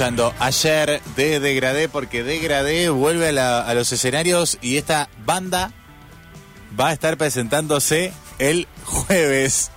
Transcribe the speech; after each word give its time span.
ayer 0.00 1.02
de 1.14 1.40
Degradé 1.40 1.90
porque 1.90 2.22
Degradé 2.22 2.88
vuelve 2.88 3.38
a, 3.38 3.60
a 3.60 3.74
los 3.74 3.92
escenarios 3.92 4.56
y 4.62 4.78
esta 4.78 5.10
banda 5.26 5.72
va 6.78 6.88
a 6.88 6.92
estar 6.94 7.18
presentándose 7.18 8.14
el 8.38 8.66
jueves 8.86 9.70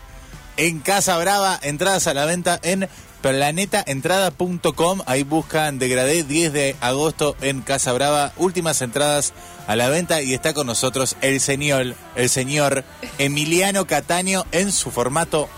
en 0.56 0.80
Casa 0.80 1.18
Brava. 1.18 1.60
Entradas 1.62 2.08
a 2.08 2.14
la 2.14 2.24
venta 2.24 2.58
en 2.64 2.88
planetaentrada.com. 3.22 5.02
Ahí 5.08 5.24
buscan 5.24 5.78
Degradé 5.78 6.24
10 6.24 6.54
de 6.54 6.76
agosto 6.80 7.36
en 7.42 7.60
Casa 7.60 7.92
Brava. 7.92 8.32
Últimas 8.38 8.82
entradas 8.82 9.34
a 9.68 9.76
la 9.76 9.90
venta 9.90 10.22
y 10.22 10.34
está 10.34 10.54
con 10.54 10.68
nosotros 10.68 11.18
el 11.20 11.42
señor, 11.42 11.96
el 12.16 12.30
señor 12.30 12.86
Emiliano 13.18 13.88
Cataño 13.88 14.46
en 14.54 14.72
su 14.72 14.90
formato 14.90 15.50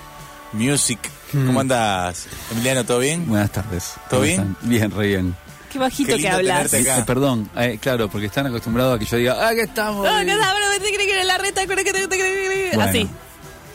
music. 0.56 1.00
¿Cómo 1.32 1.60
andas, 1.60 2.28
Emiliano? 2.52 2.84
¿Todo 2.86 3.00
bien? 3.00 3.28
Buenas 3.28 3.52
tardes. 3.52 3.94
¿Todo 4.10 4.22
¿Cómo 4.22 4.22
bien? 4.22 4.40
están? 4.42 4.58
Bien, 4.62 4.92
re 4.92 5.08
bien. 5.08 5.36
Qué 5.72 5.80
bajito 5.80 6.16
Qué 6.16 6.22
que 6.22 6.30
hablas. 6.30 6.74
Eh, 6.74 6.86
perdón, 7.06 7.50
eh, 7.58 7.78
claro, 7.82 8.10
porque 8.10 8.28
están 8.28 8.48
acostumbrados 8.48 8.96
a 8.96 9.00
que 9.00 9.06
yo 9.06 9.18
diga, 9.18 9.46
¡ah, 9.48 9.54
que 9.54 9.62
estamos! 9.64 10.06
No, 10.06 10.24
no, 10.24 10.36
no, 10.38 10.38
no, 10.38 10.72
te 10.80 10.80
crees 10.94 11.06
que 11.08 11.12
era 11.12 11.24
la 11.26 11.38
reta, 11.38 11.66
que. 11.68 12.72
Así. 12.80 13.10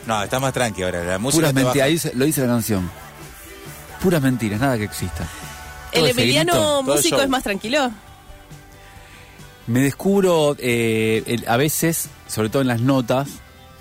No, 0.07 0.23
está 0.23 0.39
más 0.39 0.51
tranqui 0.53 0.81
ahora. 0.81 1.03
La 1.03 1.19
música 1.19 1.49
Puras 1.49 1.53
te 1.53 1.63
baja. 1.63 1.75
mentiras, 1.77 2.05
ahí 2.05 2.17
lo 2.17 2.25
dice 2.25 2.41
la 2.41 2.47
canción. 2.47 2.89
Puras 4.01 4.21
mentiras, 4.21 4.59
nada 4.59 4.77
que 4.77 4.85
exista. 4.85 5.27
El 5.91 5.99
Todo 6.01 6.07
Emiliano 6.09 6.53
grito, 6.53 6.83
músico 6.83 7.21
es 7.21 7.29
más 7.29 7.43
tranquilo. 7.43 7.91
Me 9.67 9.81
descubro 9.81 10.55
eh, 10.57 11.21
el- 11.27 11.45
a 11.47 11.55
veces, 11.57 12.09
sobre 12.27 12.49
todo 12.49 12.63
en 12.63 12.67
las 12.69 12.81
notas, 12.81 13.27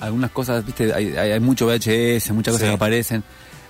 algunas 0.01 0.31
cosas, 0.31 0.65
viste, 0.65 0.93
hay, 0.93 1.17
hay- 1.17 1.33
hay 1.33 1.41
mucho 1.41 1.67
VHS, 1.67 2.33
muchas 2.33 2.53
cosas 2.55 2.67
Sí. 2.67 2.71
que 2.71 2.75
aparecen, 2.75 3.25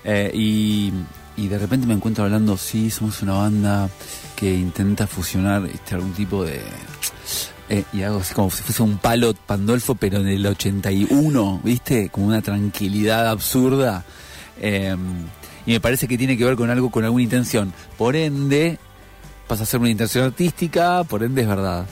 eh, 0.04 0.30
y, 0.34 0.92
y 1.36 1.48
de 1.48 1.58
repente 1.58 1.86
me 1.86 1.94
encuentro 1.94 2.24
hablando, 2.24 2.56
sí, 2.56 2.90
somos 2.90 3.20
una 3.22 3.34
banda 3.34 3.88
que 4.36 4.52
intenta 4.54 5.06
fusionar 5.06 5.66
este, 5.66 5.94
algún 5.94 6.12
tipo 6.12 6.44
de... 6.44 6.60
eh, 7.68 7.84
y 7.92 8.02
hago 8.02 8.20
así 8.20 8.32
como 8.34 8.50
si 8.50 8.62
fuese 8.62 8.82
un 8.82 8.98
palo 8.98 9.34
Pandolfo, 9.34 9.94
pero 9.94 10.18
en 10.18 10.28
el 10.28 10.46
81, 10.46 11.60
¿viste? 11.62 12.08
Como 12.08 12.26
una 12.26 12.40
tranquilidad 12.42 13.28
absurda. 13.28 14.04
eh, 14.60 14.96
y 15.66 15.72
me 15.72 15.80
parece 15.80 16.08
que 16.08 16.16
tiene 16.16 16.38
que 16.38 16.44
ver 16.44 16.56
con 16.56 16.70
algo, 16.70 16.90
con 16.90 17.04
alguna 17.04 17.22
intención. 17.22 17.72
Por 17.98 18.16
ende, 18.16 18.78
pasa 19.46 19.64
a 19.64 19.66
ser 19.66 19.78
una 19.78 19.90
intención 19.90 20.24
artística, 20.24 21.04
por 21.04 21.22
ende 21.22 21.42
es 21.42 21.48
verdad. 21.48 21.84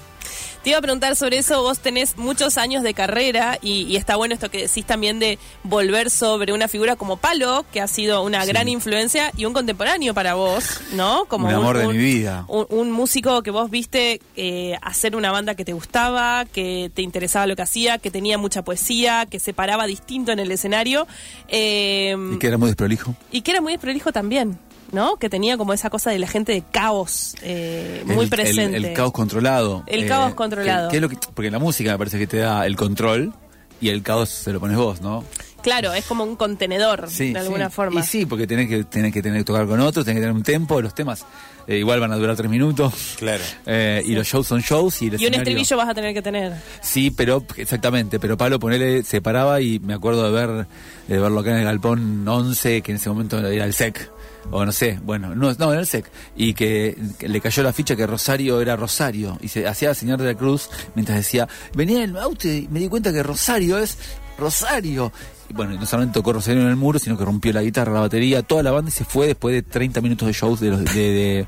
Te 0.69 0.73
iba 0.73 0.81
a 0.81 0.83
preguntar 0.83 1.17
sobre 1.17 1.39
eso, 1.39 1.63
vos 1.63 1.79
tenés 1.79 2.19
muchos 2.19 2.59
años 2.59 2.83
de 2.83 2.93
carrera 2.93 3.59
y, 3.63 3.85
y 3.85 3.97
está 3.97 4.17
bueno 4.17 4.35
esto 4.35 4.51
que 4.51 4.59
decís 4.59 4.85
también 4.85 5.19
de 5.19 5.39
volver 5.65 6.11
sobre 6.11 6.53
una 6.53 6.69
figura 6.69 6.95
como 6.95 7.17
Palo, 7.17 7.65
que 7.73 7.81
ha 7.81 7.87
sido 7.89 8.21
una 8.23 8.43
Sí. 8.43 8.49
gran 8.49 8.69
influencia 8.69 9.33
y 9.35 9.47
un 9.47 9.55
contemporáneo 9.55 10.13
para 10.13 10.35
vos, 10.35 10.83
¿no? 10.93 11.25
Como 11.25 11.47
Un 11.49 11.55
amor 11.55 11.79
de 11.79 11.89
mi 11.89 11.97
vida. 11.97 12.45
Un, 12.49 12.67
un 12.69 12.93
músico 12.93 13.43
que 13.43 13.51
vos 13.51 13.71
viste 13.71 14.21
eh, 14.37 14.77
hacer 14.83 15.17
una 15.17 15.33
banda 15.33 15.55
que 15.55 15.65
te 15.65 15.73
gustaba, 15.73 16.45
que 16.45 16.91
te 16.93 17.01
interesaba 17.01 17.47
lo 17.47 17.57
que 17.57 17.63
hacía, 17.63 17.97
que 17.97 18.11
tenía 18.11 18.37
mucha 18.37 18.61
poesía, 18.63 19.25
que 19.25 19.41
se 19.41 19.55
paraba 19.55 19.87
distinto 19.87 20.33
en 20.33 20.39
el 20.39 20.53
escenario. 20.53 21.07
eh, 21.49 22.15
Y 22.35 22.37
que 22.39 22.47
era 22.47 22.59
muy 22.59 22.69
desprolijo. 22.69 23.15
y 23.33 23.41
que 23.41 23.53
era 23.53 23.63
muy 23.63 23.73
desprolijo 23.73 24.13
también, 24.13 24.59
¿no? 24.93 25.17
Que 25.17 25.29
tenía 25.29 25.57
como 25.57 25.73
esa 25.73 25.91
cosa 25.91 26.11
de 26.11 26.19
la 26.19 26.27
gente 26.27 26.53
de 26.53 26.63
caos 26.63 27.35
eh, 27.43 28.03
muy 28.07 28.25
el, 28.25 28.31
presente. 28.31 28.77
El, 28.77 28.85
el 28.87 28.93
caos 28.95 29.13
controlado. 29.13 29.85
Eh, 29.87 29.97
El 29.97 30.07
caos 30.09 30.35
controlado. 30.35 30.89
que- 30.89 30.93
que 30.93 30.97
es 30.97 31.03
lo 31.03 31.09
que- 31.09 31.19
porque 31.35 31.51
la 31.51 31.59
música 31.59 31.93
me 31.93 31.99
parece 31.99 32.19
que 32.19 32.27
te 32.27 32.39
da 32.39 32.67
el 32.67 32.77
control 32.77 33.33
y 33.81 33.91
el 33.91 34.03
caos 34.03 34.29
se 34.31 34.53
lo 34.53 34.61
pones 34.61 34.77
vos, 34.77 35.01
¿no? 35.01 35.25
Claro, 35.63 35.93
es 35.93 36.05
como 36.05 36.23
un 36.23 36.37
contenedor, 36.37 37.09
Sí, 37.11 37.33
de 37.33 37.41
alguna 37.41 37.69
sí. 37.69 37.75
forma. 37.75 38.01
Y 38.01 38.03
sí, 38.05 38.27
porque 38.27 38.47
tenés 38.47 38.69
que, 38.69 38.85
tenés 38.85 39.13
que 39.13 39.21
tener 39.23 39.41
que 39.41 39.45
tocar 39.45 39.67
con 39.67 39.81
otros, 39.81 40.05
tenés 40.05 40.19
que 40.19 40.21
tener 40.23 40.35
un 40.35 40.45
tempo, 40.45 40.81
los 40.81 40.95
temas 40.95 41.27
eh, 41.67 41.77
igual 41.79 41.99
van 42.01 42.13
a 42.13 42.17
durar 42.17 42.37
tres 42.37 42.49
minutos. 42.49 43.17
Claro. 43.19 43.43
Eh, 43.67 44.03
Y 44.07 44.13
los 44.15 44.27
shows 44.27 44.47
son 44.47 44.61
shows 44.61 45.03
y 45.03 45.09
el 45.09 45.21
y 45.21 45.27
un 45.27 45.35
estribillo 45.35 45.77
vas 45.77 45.89
a 45.89 45.95
tener 45.95 46.15
que 46.15 46.23
tener. 46.23 46.55
Sí, 46.81 47.11
pero 47.11 47.45
exactamente, 47.57 48.19
pero 48.21 48.37
Pablo 48.39 48.59
ponele, 48.61 49.03
se 49.03 49.21
paraba 49.21 49.61
y 49.61 49.79
me 49.81 49.95
acuerdo 49.95 50.23
de 50.25 50.31
ver 50.31 50.67
de 51.09 51.19
verlo 51.19 51.41
acá 51.41 51.51
en 51.51 51.59
el 51.59 51.65
Galpón 51.65 52.27
11, 52.27 52.81
que 52.81 52.93
en 52.93 52.97
ese 52.97 53.09
momento 53.11 53.39
era 53.39 53.65
el 53.65 53.75
SEC, 53.75 54.11
o 54.51 54.65
no 54.65 54.73
sé, 54.73 54.99
bueno, 55.03 55.35
no, 55.35 55.53
no 55.53 55.73
era 55.73 55.81
el 55.81 55.87
SEC, 55.87 56.11
y 56.37 56.55
que, 56.55 56.97
que 57.19 57.29
le 57.29 57.41
cayó 57.41 57.63
la 57.63 57.73
ficha 57.73 57.97
que 57.97 58.07
Rosario 58.07 58.61
era 58.61 58.77
Rosario, 58.77 59.39
y 59.41 59.49
se 59.49 59.67
hacía 59.67 59.91
el 59.91 59.97
señor 59.97 60.21
de 60.21 60.33
la 60.33 60.39
Cruz 60.39 60.71
mientras 60.95 61.19
decía, 61.19 61.49
venía 61.75 62.03
en 62.03 62.11
el 62.11 62.17
auto 62.19 62.49
y 62.49 62.69
me 62.71 62.81
di 62.81 62.89
cuenta 62.89 63.13
que 63.13 63.23
Rosario 63.23 63.79
es 63.79 63.99
Rosario. 64.39 65.13
Y 65.51 65.55
bueno, 65.55 65.75
no 65.75 65.87
solamente 65.87 66.15
tocó 66.15 66.33
Rosario 66.33 66.63
en 66.63 66.69
el 66.69 66.77
muro, 66.77 66.99
sino 66.99 67.17
que 67.19 67.25
rompió 67.25 67.53
la 67.53 67.63
guitarra, 67.63 67.93
la 67.93 68.01
batería, 68.01 68.43
toda 68.43 68.63
la 68.63 68.71
banda 68.71 68.89
y 68.91 68.93
se 68.93 69.05
fue 69.05 69.27
después 69.27 69.55
de 69.55 69.63
30 69.63 70.01
minutos 70.01 70.29
de 70.29 70.33
shows 70.35 70.61
de 70.61 70.71
los, 70.71 70.85
de, 70.85 71.13
de 71.13 71.47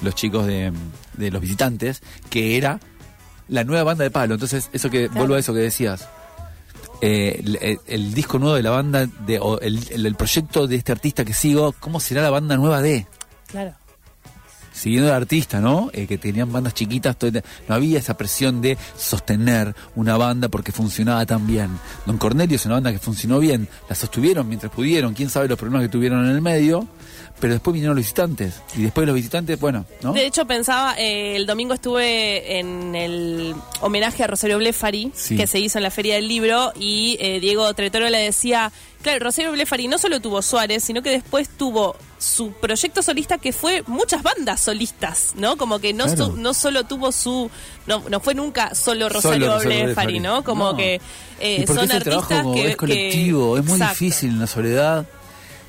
los 0.00 0.14
chicos 0.14 0.46
de, 0.46 0.72
de 1.16 1.30
los 1.30 1.40
visitantes, 1.40 2.02
que 2.30 2.56
era 2.56 2.80
la 3.48 3.64
nueva 3.64 3.84
banda 3.84 4.04
de 4.04 4.10
Pablo. 4.10 4.34
Entonces, 4.34 4.70
eso 4.72 4.90
que 4.90 5.08
vuelvo 5.08 5.34
a 5.34 5.38
eso 5.38 5.52
que 5.52 5.60
decías. 5.60 6.08
Eh, 7.04 7.42
el, 7.44 7.80
el- 7.86 8.14
disco 8.14 8.38
nuevo 8.38 8.54
de 8.54 8.62
la 8.62 8.70
banda, 8.70 9.06
de, 9.26 9.38
o 9.40 9.58
el, 9.60 9.80
el- 9.90 10.06
el 10.06 10.14
proyecto 10.14 10.66
de 10.68 10.76
este 10.76 10.92
artista 10.92 11.24
que 11.24 11.34
sigo, 11.34 11.74
¿cómo 11.80 11.98
será 11.98 12.22
la 12.22 12.30
banda 12.30 12.56
nueva 12.56 12.80
de? 12.80 13.06
Claro. 13.48 13.74
siguiendo 14.72 15.10
al 15.10 15.16
artista, 15.16 15.60
¿no? 15.60 15.90
Eh, 15.92 16.06
que 16.06 16.16
tenían 16.16 16.50
bandas 16.50 16.72
chiquitas, 16.74 17.18
todo- 17.18 17.42
no 17.68 17.74
había 17.74 17.98
esa 17.98 18.16
presión 18.16 18.62
de 18.62 18.78
sostener 18.96 19.74
una 19.96 20.16
banda 20.16 20.48
porque 20.48 20.72
funcionaba 20.72 21.26
tan 21.26 21.46
bien. 21.46 21.70
Don 22.06 22.16
Cornelio 22.18 22.56
es 22.56 22.64
una 22.66 22.74
banda 22.76 22.92
que 22.92 22.98
funcionó 22.98 23.38
bien, 23.38 23.68
la 23.88 23.94
sostuvieron 23.94 24.48
mientras 24.48 24.72
pudieron, 24.72 25.12
quién 25.12 25.28
sabe 25.28 25.48
los 25.48 25.58
problemas 25.58 25.82
que 25.82 25.88
tuvieron 25.92 26.24
en 26.24 26.30
el 26.30 26.40
medio, 26.40 26.88
pero 27.42 27.54
después 27.54 27.74
vinieron 27.74 27.96
los 27.96 28.04
visitantes, 28.04 28.54
y 28.76 28.82
después 28.84 29.04
los 29.04 29.16
visitantes, 29.16 29.58
bueno, 29.58 29.84
¿no? 30.00 30.12
De 30.12 30.24
hecho, 30.24 30.46
pensaba, 30.46 30.94
eh, 30.96 31.34
el 31.34 31.44
domingo 31.44 31.74
estuve 31.74 32.60
en 32.60 32.94
el 32.94 33.52
homenaje 33.80 34.22
a 34.22 34.28
Rosario 34.28 34.58
Blefari, 34.58 35.10
Sí. 35.12 35.36
que 35.36 35.48
se 35.48 35.58
hizo 35.58 35.78
en 35.78 35.82
la 35.82 35.90
Feria 35.90 36.14
del 36.14 36.28
Libro, 36.28 36.72
y 36.78 37.16
eh, 37.20 37.40
Diego 37.40 37.74
Tretoro 37.74 38.08
le 38.10 38.18
decía, 38.18 38.70
claro, 39.02 39.24
Rosario 39.24 39.50
Blefari 39.50 39.88
no 39.88 39.98
solo 39.98 40.20
tuvo 40.20 40.40
Suárez, 40.40 40.84
sino 40.84 41.02
que 41.02 41.10
después 41.10 41.48
tuvo 41.48 41.96
su 42.16 42.52
proyecto 42.52 43.02
solista 43.02 43.38
que 43.38 43.52
fue 43.52 43.82
muchas 43.88 44.22
bandas 44.22 44.60
solistas, 44.60 45.32
¿no? 45.34 45.56
Como 45.56 45.80
que 45.80 45.92
no, 45.92 46.04
Claro. 46.04 46.26
su- 46.26 46.36
no 46.36 46.54
solo 46.54 46.84
tuvo 46.84 47.10
su... 47.10 47.50
No, 47.88 48.04
no 48.08 48.20
fue 48.20 48.36
nunca 48.36 48.72
solo 48.76 49.08
Rosario, 49.08 49.46
Solo 49.46 49.54
Rosario 49.56 49.84
Blefari. 49.86 50.20
¿no? 50.20 50.44
Como 50.44 50.70
No. 50.70 50.76
que 50.76 51.00
eh, 51.40 51.64
son 51.66 51.78
artistas 51.90 52.46
que... 52.54 52.68
es 52.70 52.76
colectivo, 52.76 53.54
que- 53.54 53.60
es 53.60 53.66
muy 53.66 53.74
Exacto. 53.74 53.94
difícil 53.98 54.30
en 54.30 54.38
la 54.38 54.46
soledad 54.46 55.06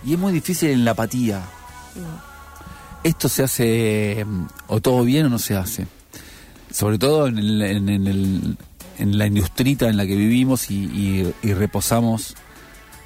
y 0.05 0.13
es 0.13 0.19
muy 0.19 0.31
difícil 0.33 0.69
en 0.69 0.85
la 0.85 0.91
apatía. 0.91 1.41
Mm. 1.95 3.07
Esto 3.07 3.27
se 3.29 3.43
hace 3.43 4.23
mm, 4.25 4.45
o 4.67 4.79
todo 4.81 5.03
bien 5.03 5.25
o 5.25 5.29
no 5.29 5.39
se 5.39 5.55
hace. 5.55 5.87
Sobre 6.71 6.97
todo 6.97 7.27
en, 7.27 7.37
el- 7.37 7.61
en- 7.61 7.89
en 7.89 8.07
el- 8.07 8.57
en 8.99 9.17
la 9.17 9.25
industrita 9.27 9.87
en 9.89 9.97
la 9.97 10.05
que 10.05 10.15
vivimos 10.15 10.69
y, 10.71 10.75
y- 10.85 11.33
y 11.41 11.53
reposamos 11.53 12.35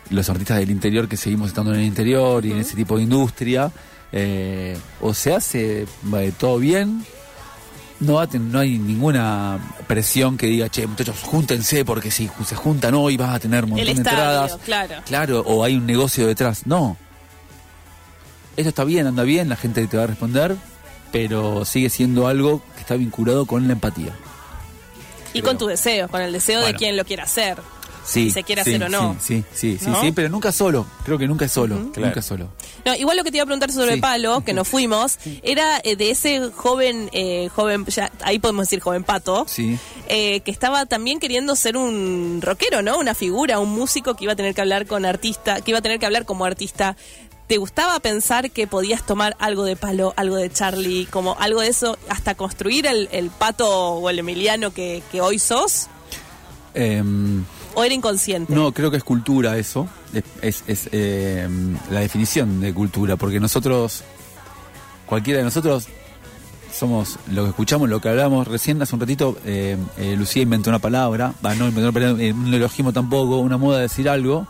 los 0.09 0.29
artistas 0.29 0.59
del 0.59 0.71
interior 0.71 1.07
que 1.07 1.17
seguimos 1.17 1.49
estando 1.49 1.73
en 1.73 1.79
el 1.81 1.85
interior 1.85 2.45
y 2.45 2.51
en 2.51 2.59
ese 2.59 2.75
tipo 2.75 2.97
de 2.97 3.03
industria. 3.03 3.71
eh, 4.13 4.77
o 5.01 5.13
se 5.13 5.33
hace 5.33 5.81
eh, 5.83 6.31
todo 6.39 6.59
bien 6.59 7.03
no, 7.99 8.23
no 8.25 8.59
hay 8.59 8.77
ninguna 8.79 9.59
presión 9.85 10.37
que 10.37 10.47
diga, 10.47 10.69
che, 10.69 10.87
muchachos, 10.87 11.17
júntense 11.23 11.83
porque 11.83 12.09
si 12.11 12.29
se 12.45 12.55
juntan 12.55 12.93
hoy 12.93 13.17
vas 13.17 13.35
a 13.35 13.39
tener 13.39 13.65
un 13.65 13.71
montón 13.71 13.85
El 13.87 13.95
de 13.95 14.01
estadio, 14.01 14.17
entradas. 14.19 14.57
claro. 14.63 14.95
Claro, 15.05 15.39
o 15.45 15.63
hay 15.63 15.75
un 15.75 15.85
negocio 15.87 16.25
detrás. 16.27 16.65
No. 16.67 16.95
Esto 18.57 18.69
está 18.69 18.83
bien, 18.83 19.07
anda 19.07 19.23
bien, 19.23 19.47
la 19.49 19.55
gente 19.55 19.85
te 19.87 19.97
va 19.97 20.03
a 20.03 20.07
responder, 20.07 20.55
pero 21.11 21.63
sigue 21.63 21.89
siendo 21.89 22.27
algo 22.27 22.61
que 22.75 22.81
está 22.81 22.95
vinculado 22.95 23.45
con 23.45 23.67
la 23.67 23.73
empatía. 23.73 24.13
Y 25.33 25.41
con 25.41 25.57
tu 25.57 25.67
deseo, 25.67 26.07
con 26.07 26.21
el 26.21 26.33
deseo 26.33 26.61
de 26.61 26.73
quien 26.73 26.97
lo 26.97 27.05
quiera 27.05 27.23
hacer. 27.23 27.57
Sí, 28.03 28.27
Si 28.27 28.31
se 28.31 28.43
quiere 28.43 28.63
sí, 28.63 28.73
hacer 28.73 28.83
o 28.85 28.89
no. 28.89 29.17
Sí, 29.19 29.43
sí, 29.53 29.73
sí, 29.75 29.83
sí, 29.83 29.89
¿No? 29.91 29.99
sí, 30.01 30.13
pero 30.13 30.29
nunca 30.29 30.53
solo. 30.53 30.87
Creo 31.03 31.17
que 31.17 31.27
nunca 31.27 31.43
es 31.43 31.51
solo. 31.51 31.75
Claro. 31.91 32.07
Nunca 32.07 32.21
es 32.21 32.25
solo. 32.25 32.47
No, 32.85 32.95
igual 32.95 33.17
lo 33.17 33.25
que 33.25 33.31
te 33.31 33.37
iba 33.37 33.43
a 33.43 33.45
preguntar 33.45 33.69
sobre 33.69 33.95
Sí. 33.95 33.99
Palo, 34.01 34.39
que 34.45 34.53
nos 34.53 34.65
fuimos, 34.65 35.19
era 35.43 35.81
eh, 35.83 35.97
de 35.97 36.11
ese 36.11 36.49
joven, 36.55 37.09
eh, 37.11 37.49
joven, 37.53 37.85
ya, 37.87 38.09
ahí 38.23 38.39
podemos 38.39 38.63
decir 38.63 38.79
joven 38.79 39.03
pato, 39.03 39.45
Sí. 39.49 39.77
eh, 40.07 40.39
que 40.39 40.51
estaba 40.51 40.85
también 40.85 41.19
queriendo 41.19 41.53
ser 41.57 41.75
un 41.75 42.39
rockero, 42.41 42.81
¿no? 42.81 42.97
Una 42.97 43.13
figura, 43.13 43.59
un 43.59 43.71
músico 43.75 44.15
que 44.15 44.23
iba 44.23 44.31
a 44.33 44.35
tener 44.37 44.55
que 44.55 44.61
hablar 44.61 44.87
con 44.87 45.05
artista, 45.05 45.59
que 45.59 45.71
iba 45.71 45.79
a 45.79 45.83
tener 45.83 45.99
que 45.99 46.05
hablar 46.05 46.23
como 46.23 46.45
artista. 46.45 46.95
¿Te 47.47 47.57
gustaba 47.57 47.99
pensar 48.01 48.51
que 48.51 48.67
podías 48.67 49.05
tomar 49.05 49.35
algo 49.39 49.63
de 49.63 49.77
Palo, 49.77 50.13
algo 50.17 50.35
de 50.35 50.49
Charlie, 50.49 51.05
como 51.05 51.37
algo 51.39 51.61
de 51.61 51.69
eso, 51.69 51.97
hasta 52.09 52.35
construir 52.35 52.85
el, 52.85 53.07
el 53.13 53.29
pato 53.29 53.69
o 53.69 54.09
el 54.09 54.19
Emiliano 54.19 54.71
que, 54.73 55.01
que 55.11 55.21
hoy 55.21 55.39
sos? 55.39 55.87
Em, 56.73 57.45
¿O 57.73 57.83
era 57.85 57.93
inconsciente? 57.93 58.53
No, 58.53 58.73
creo 58.73 58.91
que 58.91 58.97
es 58.97 59.03
cultura 59.03 59.57
eso. 59.57 59.87
Es, 60.41 60.63
es- 60.67 60.89
eh, 60.91 61.47
la 61.89 62.01
definición 62.01 62.59
de 62.59 62.73
cultura, 62.73 63.15
porque 63.15 63.39
nosotros, 63.39 64.03
cualquiera 65.05 65.37
de 65.37 65.45
nosotros, 65.45 65.87
somos 66.73 67.17
lo 67.31 67.43
que 67.43 67.49
escuchamos, 67.51 67.87
lo 67.87 68.01
que 68.01 68.09
hablamos. 68.09 68.45
Recién 68.47 68.81
hace 68.81 68.93
un 68.93 68.99
ratito, 69.01 69.37
eh, 69.45 69.77
eh, 69.97 70.15
Lucía 70.17 70.43
inventó 70.43 70.69
una 70.69 70.79
palabra, 70.79 71.33
va, 71.45 71.55
no 71.55 71.65
inventó 71.69 71.83
una 71.89 71.91
palabra, 71.93 72.21
eh, 72.21 72.33
un 72.33 72.51
neologismo 72.51 72.91
tampoco, 72.91 73.37
una 73.37 73.57
moda 73.57 73.77
de 73.77 73.83
decir 73.83 74.09
algo. 74.09 74.47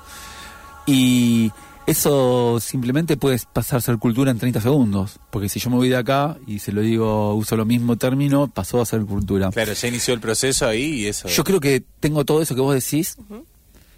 Y 0.87 1.51
eso 1.87 2.59
simplemente 2.59 3.17
puede 3.17 3.39
pasar 3.53 3.77
a 3.77 3.81
ser 3.81 3.97
cultura 3.97 4.29
en 4.29 4.37
30 4.37 4.61
segundos. 4.61 5.19
Porque 5.31 5.49
si 5.49 5.59
yo 5.59 5.69
me 5.69 5.77
voy 5.77 5.89
de 5.89 5.95
acá 5.95 6.37
y 6.45 6.59
se 6.59 6.71
lo 6.71 6.81
digo, 6.81 7.33
uso 7.33 7.55
lo 7.55 7.65
mismo 7.65 7.95
término, 7.97 8.47
pasó 8.47 8.81
a 8.81 8.85
ser 8.85 9.01
cultura. 9.05 9.49
Claro, 9.49 9.73
ya 9.73 9.87
inició 9.87 10.13
el 10.13 10.19
proceso 10.19 10.67
ahí 10.67 10.83
y 11.01 11.05
eso. 11.07 11.27
Yo 11.29 11.43
creo 11.43 11.59
que 11.59 11.81
tengo 11.99 12.25
todo 12.25 12.41
eso 12.41 12.53
que 12.55 12.61
vos 12.61 12.75
decís, 12.75 13.17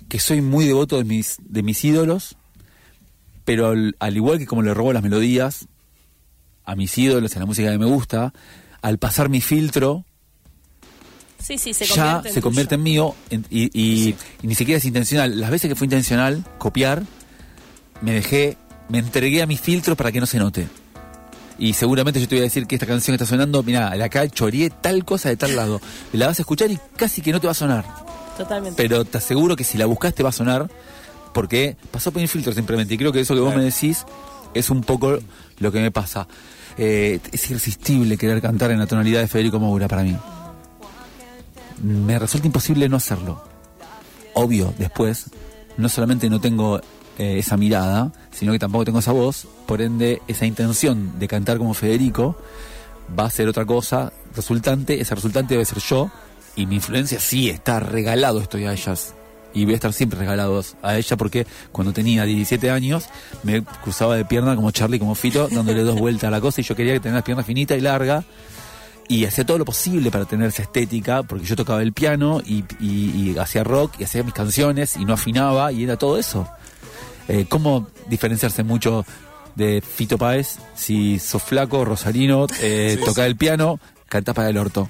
que 0.08 0.20
soy 0.20 0.42
muy 0.42 0.66
devoto 0.66 0.98
de 0.98 1.04
mis, 1.04 1.38
de 1.44 1.64
mis 1.64 1.84
ídolos, 1.84 2.38
pero 3.44 3.68
al, 3.68 3.96
al 4.00 4.16
igual 4.16 4.38
que 4.40 4.46
como 4.46 4.62
le 4.62 4.74
robo 4.74 4.94
las 4.94 5.04
melodías 5.04 5.68
a 6.66 6.76
mis 6.76 6.96
ídolos, 6.98 7.36
a 7.36 7.40
la 7.40 7.46
música 7.48 7.72
que 7.72 7.78
me 7.80 7.86
gusta, 7.88 8.32
al 8.82 9.00
pasar 9.00 9.30
mi 9.30 9.42
filtro, 9.42 10.06
Sí, 11.42 11.58
sí, 11.58 11.74
se 11.74 11.86
ya 11.86 11.96
convierte 11.96 12.28
en 12.30 12.34
se 12.34 12.42
convierte 12.42 12.76
en 12.76 12.84
mío 12.84 13.16
en- 13.30 13.46
y, 13.50 13.64
y- 13.74 14.16
y 14.44 14.48
ni 14.48 14.56
siquiera 14.56 14.78
es 14.78 14.86
intencional. 14.86 15.40
Las 15.40 15.50
veces 15.50 15.70
que 15.70 15.76
fue 15.76 15.86
intencional 15.86 16.44
copiar, 16.58 17.04
me 18.02 18.14
dejé, 18.14 18.58
me 18.88 19.00
entregué 19.00 19.42
a 19.42 19.46
mis 19.46 19.60
filtros 19.60 19.98
para 19.98 20.12
que 20.12 20.20
no 20.20 20.26
se 20.26 20.40
note. 20.40 20.68
Y 21.58 21.74
seguramente 21.74 22.22
yo 22.22 22.28
te 22.28 22.36
voy 22.36 22.42
a 22.42 22.44
decir 22.44 22.66
que 22.68 22.76
esta 22.76 22.88
canción 22.88 23.14
está 23.16 23.26
sonando, 23.26 23.62
mira, 23.64 23.90
de 23.90 24.04
acá 24.04 24.28
choreé 24.30 24.70
tal 24.70 25.04
cosa 25.04 25.28
de 25.30 25.36
tal 25.36 25.56
lado. 25.56 25.82
La 26.14 26.28
vas 26.28 26.40
a 26.40 26.44
escuchar 26.44 26.72
y 26.72 26.80
casi 26.96 27.22
que 27.22 27.34
no 27.34 27.42
te 27.42 27.48
va 27.48 27.52
a 27.52 27.56
sonar. 27.56 27.86
Totalmente. 28.38 28.82
Pero 28.82 29.04
te 29.04 29.18
aseguro 29.18 29.58
que 29.58 29.66
si 29.66 29.78
la 29.78 29.86
buscas 29.86 30.16
te 30.16 30.24
va 30.24 30.30
a 30.30 30.34
sonar 30.34 30.70
porque 31.34 31.76
pasó 31.92 32.12
por 32.12 32.22
mi 32.22 32.28
filtro 32.30 32.54
simplemente. 32.54 32.94
Y 32.94 32.98
creo 32.98 33.12
que 33.12 33.20
eso 33.20 33.36
que 33.36 33.42
vos 33.42 33.54
me 33.54 33.64
decís 33.64 34.06
es 34.54 34.70
un 34.70 34.82
poco 34.82 35.20
lo 35.60 35.72
que 35.72 35.82
me 35.82 35.92
pasa. 35.92 36.28
Eh, 36.78 37.20
es 37.34 37.50
irresistible 37.50 38.18
querer 38.18 38.42
cantar 38.42 38.72
en 38.72 38.80
la 38.80 38.88
tonalidad 38.88 39.20
de 39.20 39.28
Federico 39.28 39.60
Moura 39.60 39.90
para 39.90 40.04
mí. 40.04 40.16
Me 41.84 42.18
resulta 42.18 42.48
imposible 42.48 42.88
no 42.88 42.96
hacerlo. 42.96 43.44
Obvio, 44.34 44.74
después, 44.78 45.26
no 45.76 45.90
solamente 45.90 46.30
no 46.30 46.40
tengo 46.40 46.80
eh, 47.20 47.38
esa 47.38 47.56
mirada, 47.58 48.12
sino 48.32 48.52
que 48.54 48.58
tampoco 48.60 48.86
tengo 48.86 48.98
esa 49.00 49.12
voz, 49.12 49.46
por 49.68 49.82
ende, 49.82 50.22
esa 50.28 50.48
intención 50.48 51.20
de 51.20 51.28
cantar 51.28 51.60
como 51.60 51.76
Federico 51.76 52.36
va 53.18 53.26
a 53.26 53.30
ser 53.30 53.48
otra 53.48 53.66
cosa 53.66 54.12
resultante, 54.36 55.00
ese 55.00 55.14
resultante 55.14 55.54
debe 55.54 55.66
ser 55.66 55.80
yo, 55.80 56.10
y 56.56 56.66
mi 56.66 56.76
influencia 56.76 57.20
sí 57.20 57.50
está 57.50 57.80
regalado 57.80 58.40
estoy 58.42 58.66
a 58.66 58.74
ellas. 58.74 59.14
Y 59.52 59.64
voy 59.66 59.74
a 59.74 59.76
estar 59.78 59.94
siempre 59.94 60.20
regalados 60.20 60.76
a 60.84 60.96
ella 60.98 61.18
porque 61.18 61.48
cuando 61.72 61.92
tenía 61.92 62.24
17 62.24 62.70
años 62.70 63.06
me 63.42 63.64
cruzaba 63.64 64.16
de 64.16 64.24
pierna 64.24 64.56
como 64.56 64.70
Charlie, 64.70 65.00
como 65.00 65.16
Fito, 65.16 65.48
dándole 65.48 65.82
dos 65.84 66.00
vueltas 66.00 66.28
a 66.28 66.32
la 66.32 66.40
cosa. 66.40 66.62
Y 66.62 66.64
yo 66.64 66.76
quería 66.76 66.94
que 66.94 67.00
tenga 67.00 67.16
las 67.16 67.24
piernas 67.24 67.48
finita 67.48 67.76
y 67.76 67.82
larga 67.82 68.24
y 69.08 69.26
hacía 69.26 69.44
todo 69.48 69.58
lo 69.58 69.66
posible 69.66 70.12
para 70.12 70.26
tener 70.26 70.50
esa 70.50 70.62
estética, 70.62 71.24
porque 71.24 71.46
yo 71.46 71.56
tocaba 71.56 71.82
el 71.82 71.94
piano 71.94 72.42
y- 72.46 72.64
y 72.80 73.36
hacía 73.40 73.64
rock 73.64 73.94
y 74.00 74.04
hacía 74.04 74.22
mis 74.22 74.36
canciones 74.36 74.96
y 74.98 75.06
no 75.06 75.14
afinaba 75.14 75.72
y 75.72 75.84
era 75.84 75.98
todo 75.98 76.20
eso. 76.20 76.48
Eh, 77.30 77.46
¿Cómo 77.48 77.88
diferenciarse 78.08 78.64
mucho 78.64 79.06
de 79.56 79.82
Fito 79.82 80.18
Páez 80.18 80.58
si 80.76 81.18
sos 81.20 81.42
flaco, 81.44 81.86
rosarino, 81.86 82.48
eh, 82.62 83.00
tocás 83.06 83.26
el 83.28 83.36
piano, 83.38 83.80
cantás 84.10 84.36
para 84.36 84.50
el 84.50 84.58
orto? 84.58 84.88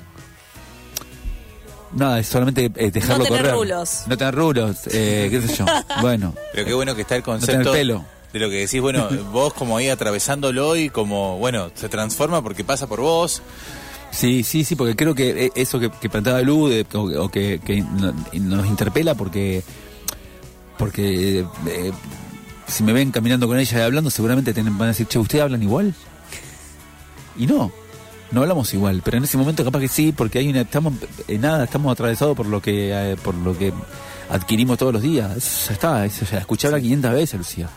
Nada, 1.91 2.19
es 2.19 2.27
solamente 2.27 2.71
eh, 2.75 2.91
dejarlo 2.91 3.23
tener 3.23 3.41
correr. 3.41 3.55
rulos. 3.55 4.03
No 4.07 4.15
tener 4.17 4.35
rulos, 4.35 4.77
eh, 4.91 5.27
qué 5.31 5.41
sé 5.41 5.55
yo. 5.55 5.65
Bueno, 6.01 6.35
Pero 6.53 6.65
qué 6.65 6.73
bueno 6.73 6.95
que 6.95 7.01
está 7.01 7.15
el 7.15 7.23
tener 7.23 7.39
concepto 7.39 7.71
pelo. 7.71 8.05
de 8.31 8.39
lo 8.39 8.49
que 8.49 8.57
decís, 8.57 8.79
bueno, 8.79 9.09
vos 9.31 9.53
como 9.53 9.75
ahí 9.77 9.89
atravesándolo 9.89 10.75
y 10.75 10.89
como, 10.89 11.37
bueno, 11.39 11.71
se 11.73 11.89
transforma 11.89 12.41
porque 12.43 12.63
pasa 12.63 12.87
por 12.87 13.01
vos. 13.01 13.41
Sí, 14.11 14.43
sí, 14.43 14.63
sí, 14.63 14.75
porque 14.75 14.95
creo 14.95 15.13
que 15.15 15.51
eso 15.55 15.79
que, 15.79 15.89
que 15.89 16.09
plantaba 16.09 16.41
Lu 16.41 16.67
de- 16.67 16.85
o, 16.93 17.23
o 17.25 17.29
que, 17.29 17.59
que 17.63 17.81
no- 17.81 18.13
nos 18.33 18.65
interpela 18.67 19.13
porque 19.15 19.63
porque 20.77 21.45
eh, 21.67 21.91
si 22.69 22.83
me 22.83 22.93
ven 22.93 23.11
caminando 23.11 23.47
con 23.47 23.57
ella 23.59 23.79
y 23.79 23.81
hablando 23.81 24.09
seguramente 24.09 24.53
tienen- 24.53 24.77
van 24.77 24.87
a 24.87 24.91
decir, 24.91 25.07
che, 25.07 25.19
¿ustedes 25.19 25.43
hablan 25.43 25.61
igual? 25.63 25.93
Y 27.37 27.45
no, 27.47 27.71
no 28.31 28.41
hablamos 28.41 28.73
igual, 28.73 29.01
pero 29.03 29.17
en 29.17 29.23
ese 29.23 29.37
momento 29.37 29.63
capaz 29.63 29.79
que 29.79 29.87
sí, 29.87 30.11
porque 30.11 30.39
hay 30.39 30.49
una, 30.49 30.61
estamos, 30.61 30.93
en 31.27 31.41
nada, 31.41 31.63
estamos 31.63 31.91
atravesados 31.91 32.35
por 32.35 32.45
lo 32.45 32.61
que 32.61 32.91
eh, 32.93 33.15
por 33.23 33.33
lo 33.35 33.57
que 33.57 33.73
adquirimos 34.29 34.77
todos 34.77 34.93
los 34.93 35.01
días. 35.01 35.35
Eso 35.37 35.67
ya 35.67 35.73
está, 35.73 36.05
eso 36.05 36.25
ya 36.29 36.37
escuché 36.39 36.67
hablar 36.67 36.81
500 36.81 37.11
veces, 37.13 37.37
Lucía. 37.39 37.69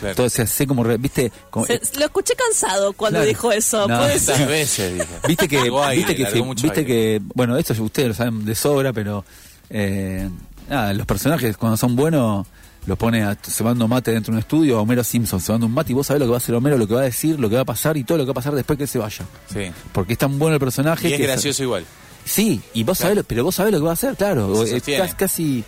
Claro. 0.00 0.10
Entonces, 0.10 0.50
sé 0.50 0.66
como, 0.66 0.82
viste, 0.98 1.30
como, 1.50 1.66
Se- 1.66 1.80
lo 1.98 2.04
escuché 2.06 2.34
cansado 2.34 2.92
cuando 2.94 3.18
Claro. 3.18 3.28
dijo 3.28 3.52
eso. 3.52 3.86
No, 3.86 3.98
Puede 3.98 4.18
ser. 4.18 4.48
veces. 4.48 5.06
Viste 5.28 5.48
que, 5.48 5.56
viste 5.94 6.16
que, 6.16 6.24
viste 6.24 6.68
aire. 6.70 6.84
que, 6.86 7.22
bueno, 7.34 7.56
esto 7.56 7.80
ustedes 7.82 8.08
lo 8.08 8.14
saben 8.14 8.44
de 8.44 8.54
sobra, 8.54 8.92
pero 8.92 9.24
eh, 9.70 10.28
nada, 10.68 10.92
los 10.94 11.06
personajes 11.06 11.56
cuando 11.56 11.76
son 11.76 11.94
buenos 11.94 12.46
los 12.86 12.98
pone 12.98 13.22
a, 13.24 13.34
cebando 13.34 13.88
mate 13.88 14.10
dentro 14.12 14.32
de 14.32 14.36
un 14.36 14.40
estudio 14.40 14.78
a 14.78 14.82
Homero 14.82 15.02
Simpson, 15.04 15.40
cebando 15.40 15.66
un 15.66 15.72
mate 15.72 15.92
y 15.92 15.94
vos 15.94 16.06
sabés 16.06 16.20
lo 16.20 16.26
que 16.26 16.30
va 16.30 16.36
a 16.36 16.38
hacer 16.38 16.54
Homero, 16.54 16.76
lo 16.78 16.86
que 16.86 16.94
va 16.94 17.00
a 17.00 17.04
decir, 17.04 17.38
lo 17.40 17.48
que 17.48 17.54
va 17.56 17.62
a 17.62 17.64
pasar 17.64 17.96
y 17.96 18.04
todo 18.04 18.18
lo 18.18 18.24
que 18.24 18.28
va 18.28 18.32
a 18.32 18.34
pasar 18.34 18.54
después 18.54 18.76
que 18.76 18.82
él 18.84 18.88
se 18.88 18.98
vaya. 18.98 19.24
Sí. 19.52 19.70
Porque 19.92 20.12
es 20.14 20.18
tan 20.18 20.38
bueno 20.38 20.54
el 20.54 20.60
personaje 20.60 21.08
Y 21.08 21.12
es 21.14 21.18
que 21.18 21.26
gracioso 21.26 21.62
igual. 21.62 21.84
Sí, 22.24 22.60
y 22.74 22.82
vos 22.84 22.98
sabés, 22.98 23.16
lo- 23.16 23.24
pero 23.24 23.44
vos 23.44 23.54
sabés 23.54 23.72
lo 23.72 23.78
que 23.78 23.84
va 23.84 23.90
a 23.90 23.94
hacer, 23.94 24.16
claro. 24.16 24.62
Es 24.64 24.82
casi, 24.82 25.14
casi 25.14 25.64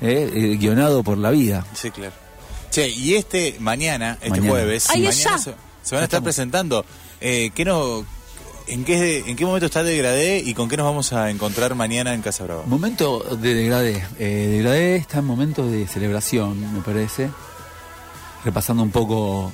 eh, 0.00 0.30
eh, 0.34 0.56
guionado 0.58 1.02
por 1.02 1.18
la 1.18 1.30
vida. 1.30 1.64
Sí, 1.74 1.90
claro. 1.90 2.12
Che, 2.70 2.88
y 2.88 3.14
este 3.14 3.56
mañana, 3.60 4.12
este 4.20 4.30
Mañana. 4.30 4.50
jueves. 4.50 4.86
Ay, 4.90 5.02
mañana 5.02 5.38
se- 5.38 5.44
Se 5.44 5.50
van 5.50 5.52
a 5.52 5.84
estar 5.84 6.02
Estamos. 6.04 6.24
presentando. 6.24 6.84
Eh, 7.20 7.50
¿qué 7.54 7.64
no, 7.64 8.04
en, 8.66 8.84
qué, 8.84 9.18
¿En 9.26 9.36
qué 9.36 9.44
momento 9.44 9.66
está 9.66 9.82
Degradé 9.82 10.38
y 10.38 10.54
con 10.54 10.68
qué 10.68 10.76
nos 10.76 10.86
vamos 10.86 11.12
a 11.12 11.30
encontrar 11.30 11.74
mañana 11.74 12.14
en 12.14 12.22
Casa 12.22 12.44
Brava? 12.44 12.64
Momento 12.66 13.20
de 13.20 13.54
degradé. 13.54 14.04
Eh, 14.18 14.48
degradé 14.50 14.96
está 14.96 15.18
en 15.18 15.24
momento 15.24 15.66
de 15.66 15.86
celebración, 15.86 16.74
me 16.74 16.80
parece. 16.80 17.30
Repasando 18.44 18.82
un 18.82 18.90
poco 18.90 19.52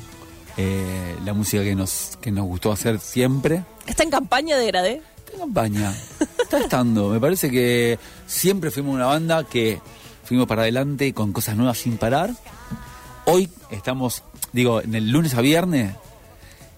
eh, 0.56 1.16
la 1.24 1.32
música 1.32 1.62
que 1.62 1.74
nos, 1.74 2.18
que 2.20 2.30
nos 2.30 2.46
gustó 2.46 2.72
hacer 2.72 2.98
siempre. 3.00 3.64
¿Está 3.86 4.02
en 4.02 4.10
campaña 4.10 4.56
de 4.56 4.66
Gradé? 4.66 5.02
Está 5.18 5.32
en 5.32 5.38
campaña. 5.40 5.94
Está 6.42 6.58
estando. 6.58 7.08
Me 7.08 7.20
parece 7.20 7.50
que 7.50 7.98
siempre 8.26 8.70
fuimos 8.70 8.94
una 8.94 9.06
banda 9.06 9.44
que 9.44 9.80
fuimos 10.24 10.46
para 10.46 10.62
adelante 10.62 11.12
con 11.12 11.32
cosas 11.32 11.56
nuevas 11.56 11.78
sin 11.78 11.98
parar. 11.98 12.30
Hoy 13.24 13.48
estamos, 13.70 14.22
digo, 14.52 14.80
en 14.80 14.94
el 14.94 15.10
lunes 15.10 15.34
a 15.34 15.40
viernes 15.40 15.94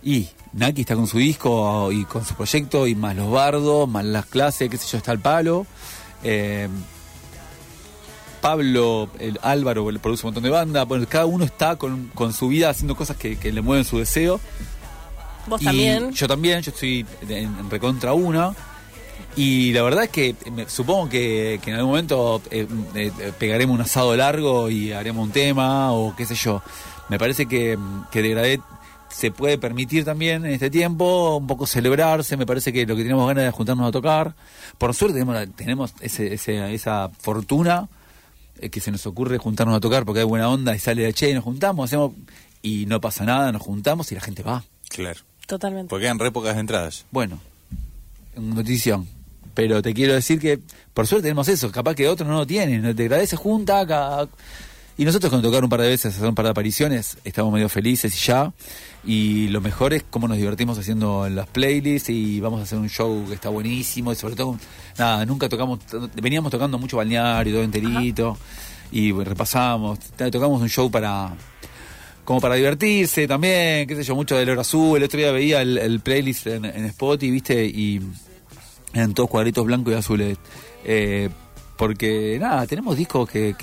y 0.05 0.29
Naki 0.53 0.83
está 0.83 0.95
con 0.95 1.07
su 1.07 1.19
disco 1.19 1.91
y 1.91 2.05
con 2.05 2.25
su 2.25 2.35
proyecto 2.35 2.87
y 2.87 2.95
más 2.95 3.17
los 3.17 3.31
bardos, 3.31 3.89
más 3.89 4.05
las 4.05 4.27
clases, 4.27 4.69
qué 4.71 4.77
sé 4.77 4.87
yo, 4.89 4.99
está 4.99 5.13
el 5.13 5.19
palo. 5.21 5.67
Eh, 6.23 6.69
Pablo, 8.41 9.09
el 9.19 9.39
Álvaro 9.43 9.87
produce 10.03 10.23
un 10.27 10.29
montón 10.29 10.43
de 10.43 10.51
bandas. 10.51 10.87
Bueno, 10.87 11.07
cada 11.09 11.25
uno 11.25 11.45
está 11.45 11.77
con, 11.77 12.11
con 12.15 12.33
su 12.35 12.49
vida 12.49 12.69
haciendo 12.69 12.95
cosas 12.95 13.17
que, 13.17 13.39
que 13.39 13.51
le 13.51 13.63
mueven 13.63 13.85
su 13.85 13.99
deseo. 13.99 14.39
Vos 15.47 15.63
Y 15.63 15.65
también. 15.65 16.13
Yo 16.13 16.29
también, 16.29 16.61
yo 16.61 16.71
estoy 16.71 17.07
en, 17.23 17.31
en 17.59 17.71
recontra 17.71 18.13
una. 18.13 18.55
Y 19.37 19.73
la 19.73 19.83
verdad 19.83 20.05
es 20.05 20.11
que 20.11 20.37
me- 20.53 20.69
supongo 20.69 21.09
que, 21.09 21.59
que 21.63 21.71
en 21.71 21.77
algún 21.77 21.93
momento 21.93 22.43
eh, 22.51 22.67
eh, 22.95 23.11
pegaremos 23.39 23.75
un 23.75 23.81
asado 23.81 24.15
largo 24.15 24.69
y 24.69 24.93
haremos 24.93 25.25
un 25.25 25.33
tema 25.33 25.93
o 25.93 26.15
qué 26.15 26.27
sé 26.27 26.35
yo. 26.35 26.63
Me 27.09 27.19
parece 27.19 27.47
que, 27.47 27.79
que 28.13 28.23
Degradé 28.23 28.61
se 29.15 29.31
puede 29.31 29.59
permitir 29.59 30.05
también 30.05 30.45
en 30.45 30.53
este 30.53 30.71
tiempo 30.71 31.37
un 31.37 31.47
poco 31.47 31.67
celebrarse. 31.67 32.37
Me 32.37 32.47
parece 32.47 32.73
que 32.73 32.85
lo 32.87 32.97
que 32.97 33.03
tenemos 33.03 33.27
ganas 33.29 33.45
de 33.45 33.51
juntarnos 33.53 33.89
a 33.89 33.93
tocar. 33.93 34.35
Por 34.79 34.93
suerte 34.95 35.15
tenemos, 35.15 35.35
la- 35.37 35.47
tenemos 35.47 35.95
ese- 36.01 36.35
ese- 36.35 36.75
esa 36.75 37.11
fortuna 37.21 37.89
eh, 38.61 38.71
que 38.71 38.81
se 38.81 38.91
nos 38.91 39.07
ocurre 39.07 39.39
juntarnos 39.39 39.77
a 39.77 39.81
tocar 39.81 40.05
porque 40.05 40.21
hay 40.21 40.27
buena 40.27 40.49
onda 40.49 40.75
y 40.75 40.79
sale 40.79 41.03
de 41.03 41.13
che 41.13 41.31
y 41.31 41.35
nos 41.35 41.45
juntamos, 41.45 41.85
hacemos 41.91 42.13
y 42.63 42.87
no 42.87 43.01
pasa 43.01 43.25
nada, 43.25 43.51
nos 43.53 43.63
juntamos 43.63 44.11
y 44.13 44.15
la 44.15 44.21
gente 44.21 44.43
va. 44.43 44.65
Claro. 44.89 45.21
Totalmente. 45.47 45.91
Porque 45.91 46.07
eran 46.07 46.19
re 46.19 46.31
pocas 46.33 46.57
entradas. 46.57 47.05
Bueno, 47.11 47.39
notición. 48.37 49.07
Pero 49.55 49.83
te 49.83 49.95
quiero 49.95 50.15
decir 50.15 50.41
que 50.41 50.59
por 50.93 51.07
suerte 51.07 51.25
tenemos 51.25 51.47
eso, 51.49 51.71
capaz 51.71 51.95
que 51.95 52.09
otros 52.09 52.29
no 52.29 52.35
lo 52.37 52.47
tienen. 52.47 52.95
Te 52.97 53.03
agradece 53.05 53.37
junta 53.37 53.87
cada... 53.87 54.29
Y 54.97 55.05
nosotros 55.05 55.31
con 55.31 55.43
tocar 55.43 55.65
un 55.65 55.71
par 55.71 55.81
de 55.81 55.89
veces, 55.89 56.15
hacer 56.15 56.29
un 56.29 56.35
par 56.35 56.45
de 56.45 56.53
apariciones, 56.53 57.19
estamos 57.25 57.53
medio 57.53 57.69
felices 57.69 58.15
y 58.15 58.27
ya. 58.27 58.53
Y 59.05 59.49
lo 59.49 59.61
mejor 59.61 59.93
es 59.93 60.05
cómo 60.09 60.29
nos 60.29 60.37
divertimos 60.37 60.79
haciendo 60.79 61.29
las 61.29 61.49
playlists 61.49 62.11
y 62.11 62.41
vamos 62.41 62.61
a 62.61 62.63
hacer 62.63 62.79
un 62.79 62.89
show 62.89 63.25
que 63.27 63.35
está 63.35 63.49
buenísimo. 63.49 64.13
Y 64.13 64.17
sobre 64.17 64.37
todo, 64.37 64.57
nada, 64.97 65.27
nunca 65.27 65.49
tocamos, 65.49 65.81
veníamos 66.21 66.53
tocando 66.53 66.79
mucho 66.79 66.97
balneario, 66.97 67.55
todo 67.55 67.65
enterito. 67.65 68.39
Y 68.93 69.11
repasamos, 69.13 69.99
tocamos 70.31 70.63
un 70.63 70.69
show 70.69 70.89
para, 70.91 71.35
como 72.25 72.41
para 72.41 72.55
divertirse 72.55 73.27
también, 73.27 73.89
qué 73.89 73.97
sé 73.97 74.05
yo, 74.05 74.15
mucho 74.15 74.37
del 74.37 74.51
oro 74.51 74.61
azul. 74.61 74.97
El 74.97 75.05
otro 75.05 75.19
día 75.19 75.33
veía 75.33 75.63
el, 75.63 76.01
playlist 76.01 76.47
en, 76.47 76.65
en 76.65 76.85
Spotify, 76.85 77.33
viste, 77.33 77.67
y 77.67 78.01
eran 78.95 79.13
todos 79.13 79.29
cuadritos 79.29 79.65
blancos 79.67 79.93
y 79.93 79.97
azules. 79.97 80.39
Eh, 80.85 81.29
porque, 81.77 82.39
nada, 82.41 82.67
tenemos 82.67 82.97
discos 82.97 83.29
que, 83.29 83.55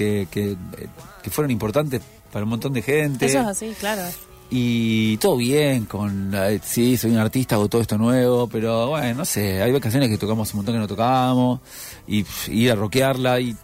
que 1.22 1.30
fueron 1.30 1.52
importantes 1.52 2.02
para 2.32 2.44
un 2.44 2.50
montón 2.50 2.74
de 2.74 2.82
gente. 2.82 3.26
Eso 3.26 3.40
es 3.42 3.48
así, 3.48 3.74
claro. 3.80 4.02
Y 4.50 5.16
todo 5.18 5.38
bien 5.38 5.86
con, 5.86 6.32
eh, 6.36 6.60
sí, 6.64 6.98
soy 6.98 7.12
un 7.12 7.18
artista, 7.20 7.56
hago 7.56 7.70
todo 7.70 7.82
esto 7.82 7.98
nuevo, 7.98 8.48
pero 8.48 8.88
bueno, 8.90 9.20
no 9.20 9.26
sé, 9.26 9.62
hay 9.62 9.80
canciones 9.80 10.10
que 10.10 10.18
tocamos 10.18 10.52
un 10.54 10.58
montón 10.58 10.76
que 10.76 10.80
no 10.80 10.88
tocábamos, 10.88 11.62
y 12.08 12.26
ir 12.50 12.72
a 12.72 12.76
rockearla, 12.76 13.40
y 13.40 13.56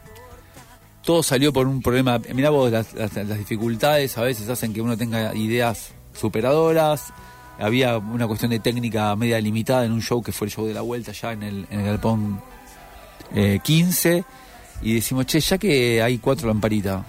todo 1.03 1.23
salió 1.23 1.51
por 1.51 1.67
un 1.67 1.81
problema. 1.81 2.19
Mirá 2.33 2.49
vos, 2.51 2.71
las, 2.71 2.93
las- 2.93 3.13
las 3.15 3.37
dificultades 3.37 4.17
a 4.17 4.21
veces 4.21 4.47
hacen 4.49 4.73
que 4.73 4.81
uno 4.81 4.95
tenga 4.97 5.35
ideas 5.35 5.89
superadoras. 6.13 7.05
Había 7.59 7.97
una 7.97 8.27
cuestión 8.27 8.51
de 8.51 8.59
técnica 8.59 9.15
media 9.15 9.41
limitada 9.41 9.83
en 9.85 9.91
un 9.91 10.01
show 10.01 10.21
que 10.21 10.31
fue 10.31 10.47
el 10.47 10.53
show 10.53 10.65
de 10.67 10.73
la 10.73 10.81
vuelta 10.81 11.11
ya 11.11 11.31
en 11.33 11.43
el, 11.43 11.67
en 11.71 11.79
el 11.81 11.85
Galpón 11.87 12.39
eh, 13.33 13.59
15. 13.63 14.23
Y 14.83 14.93
decimos, 14.95 15.25
che, 15.25 15.39
ya 15.39 15.57
que 15.57 16.01
hay 16.03 16.19
cuatro 16.19 16.47
lamparitas, 16.49 17.03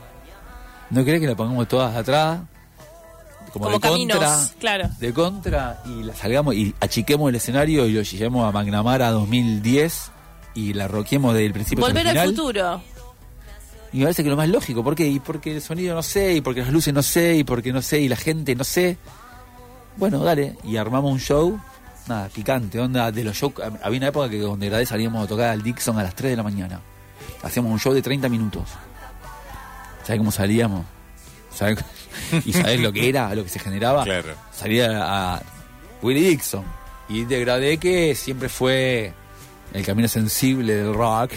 ¿no 0.90 1.04
querés 1.04 1.21
que 1.21 1.26
la 1.26 1.37
pongamos 1.37 1.68
todas 1.68 1.95
atrás? 1.97 2.40
Como, 3.52 3.64
Como 3.64 3.78
de 3.78 3.80
contra, 3.80 3.90
caminos, 3.90 4.52
claro. 4.61 4.88
de 4.99 5.12
contra 5.14 5.83
y 5.87 6.02
la 6.02 6.14
salgamos 6.14 6.54
y 6.54 6.75
achiquemos 6.80 7.30
el 7.30 7.37
escenario 7.37 7.87
y 7.87 7.92
lo 7.92 8.02
llevemos 8.02 8.47
a 8.47 8.52
Magnamara 8.52 9.11
2010 9.11 10.11
y 10.54 10.75
la 10.75 10.87
roquemos 10.87 11.33
desde 11.33 11.47
el 11.47 11.52
principio 11.54 11.83
Volver 11.85 12.07
al 12.09 12.12
final. 12.12 12.28
futuro. 12.28 12.83
Y 13.92 13.99
me 13.99 14.04
parece 14.04 14.23
que 14.23 14.28
lo 14.28 14.37
más 14.37 14.50
lógico, 14.50 14.85
¿por 14.85 14.95
qué? 14.95 15.09
Y 15.09 15.18
porque 15.18 15.54
el 15.57 15.62
sonido 15.62 15.95
no 15.95 16.02
sé, 16.02 16.35
y 16.35 16.40
porque 16.42 16.61
las 16.61 16.71
luces 16.71 16.92
no 16.92 17.02
sé, 17.02 17.37
y 17.37 17.45
porque 17.45 17.73
no 17.73 17.80
sé, 17.80 18.00
y 18.00 18.09
la 18.09 18.16
gente 18.16 18.54
no 18.54 18.64
sé. 18.64 18.99
Bueno, 19.97 20.18
dale, 20.23 20.59
y 20.62 20.76
armamos 20.76 21.11
un 21.11 21.18
show, 21.18 21.59
nada, 22.07 22.28
picante, 22.28 22.78
onda 22.78 23.11
de 23.11 23.25
los 23.25 23.35
shows. 23.35 23.54
Había 23.83 23.99
una 23.99 24.09
época 24.09 24.28
que 24.28 24.38
donde 24.38 24.68
Gradé 24.68 24.85
salíamos 24.85 25.25
a 25.25 25.26
tocar 25.26 25.49
al 25.49 25.62
Dixon 25.62 25.99
a 25.99 26.02
las 26.02 26.14
3 26.14 26.33
de 26.33 26.37
la 26.37 26.42
mañana. 26.42 26.80
Hacíamos 27.42 27.73
un 27.73 27.78
show 27.78 27.95
de 27.95 28.02
30 28.02 28.28
minutos. 28.28 28.64
¿Sabes 30.09 30.21
cómo 30.21 30.33
salíamos? 30.33 30.87
¿Sabes? 31.55 31.85
¿Y 32.47 32.55
sabes 32.55 32.81
lo 32.81 32.95
que 32.95 33.11
era, 33.11 33.35
lo 33.35 33.45
que 33.45 33.50
se 33.50 33.59
generaba? 33.59 34.05
Claro. 34.05 34.35
Salía 34.50 35.03
a 35.03 35.43
Willie 36.00 36.31
Dixon. 36.31 36.65
Y 37.11 37.27
degradé 37.27 37.77
que 37.77 38.15
siempre 38.15 38.49
fue 38.49 39.12
el 39.75 39.85
camino 39.85 40.09
sensible 40.09 40.77
del 40.77 40.95
rock. 40.95 41.33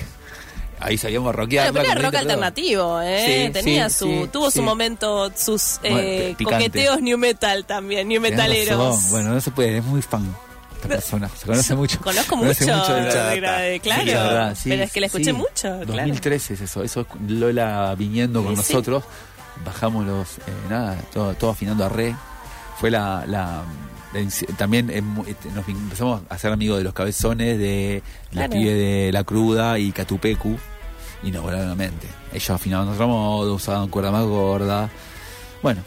Ahí 0.79 0.97
salíamos 0.97 1.27
a 1.27 1.31
rockear. 1.33 1.73
Bueno, 1.73 1.85
pero 1.85 1.99
era 1.99 2.07
rock 2.09 2.15
alternativo, 2.15 3.01
¿eh? 3.01 3.47
Sí, 3.47 3.51
Tenía 3.51 3.89
sí, 3.89 3.97
su, 3.97 4.05
sí, 4.05 4.29
tuvo 4.31 4.49
sí. 4.49 4.59
su 4.59 4.63
momento, 4.63 5.29
sus 5.35 5.81
eh, 5.83 6.33
coqueteos 6.41 7.01
new 7.01 7.17
metal 7.17 7.65
también, 7.65 8.07
new 8.07 8.21
razón. 8.21 8.97
Bueno, 9.09 9.33
no 9.33 9.41
se 9.41 9.51
puede, 9.51 9.79
es 9.79 9.83
muy 9.83 10.01
fan 10.01 10.33
esta 10.81 10.95
persona. 10.95 11.29
Se 11.29 11.45
conoce 11.45 11.75
mucho. 11.81 11.99
Conozco 12.01 12.37
Conoce 12.37 12.65
mucho, 12.65 12.93
de 12.95 13.01
de 13.03 13.11
la- 13.41 13.79
claro. 13.79 14.01
Sí, 14.03 14.09
la 14.11 14.23
verdad, 14.23 14.55
sí, 14.55 14.69
pero 14.69 14.83
es 14.83 14.91
que 14.91 14.99
la 14.99 15.05
escuché 15.07 15.25
sí. 15.25 15.33
mucho, 15.33 15.61
claro. 15.61 15.85
2013 15.85 16.53
es 16.55 16.61
eso. 16.61 16.83
Eso 16.83 17.01
es 17.01 17.07
Lola 17.31 17.95
viniendo 17.97 18.43
con 18.43 18.55
nosotros. 18.55 19.03
Bajamos 19.65 20.05
los. 20.05 20.37
eh, 20.39 20.41
nada, 20.69 20.97
todo, 21.13 21.33
todo 21.35 21.51
afinando 21.51 21.85
a 21.85 21.89
re. 21.89 22.15
Fue 22.79 22.89
la. 22.91 23.23
la- 23.27 23.63
también 24.57 24.89
eh, 24.89 25.01
este, 25.27 25.49
nos 25.51 25.65
empezamos 25.69 26.21
a 26.27 26.37
ser 26.37 26.51
amigos 26.51 26.77
de 26.79 26.83
los 26.83 26.93
cabezones, 26.93 27.57
de 27.57 28.03
la 28.31 28.47
Claro. 28.47 28.51
pibe 28.53 28.73
de 28.73 29.11
La 29.13 29.23
Cruda 29.23 29.79
y 29.79 29.91
Catupecu. 29.91 30.57
Y 31.23 31.31
nos 31.31 31.43
volaron 31.43 31.69
la 31.69 31.75
mente. 31.75 32.07
Ellos 32.33 32.49
afinaban 32.49 32.87
otro 32.89 33.07
modo, 33.07 33.53
usaban 33.53 33.87
cuerda 33.89 34.11
más 34.11 34.25
gorda. 34.25 34.89
Bueno. 35.61 35.81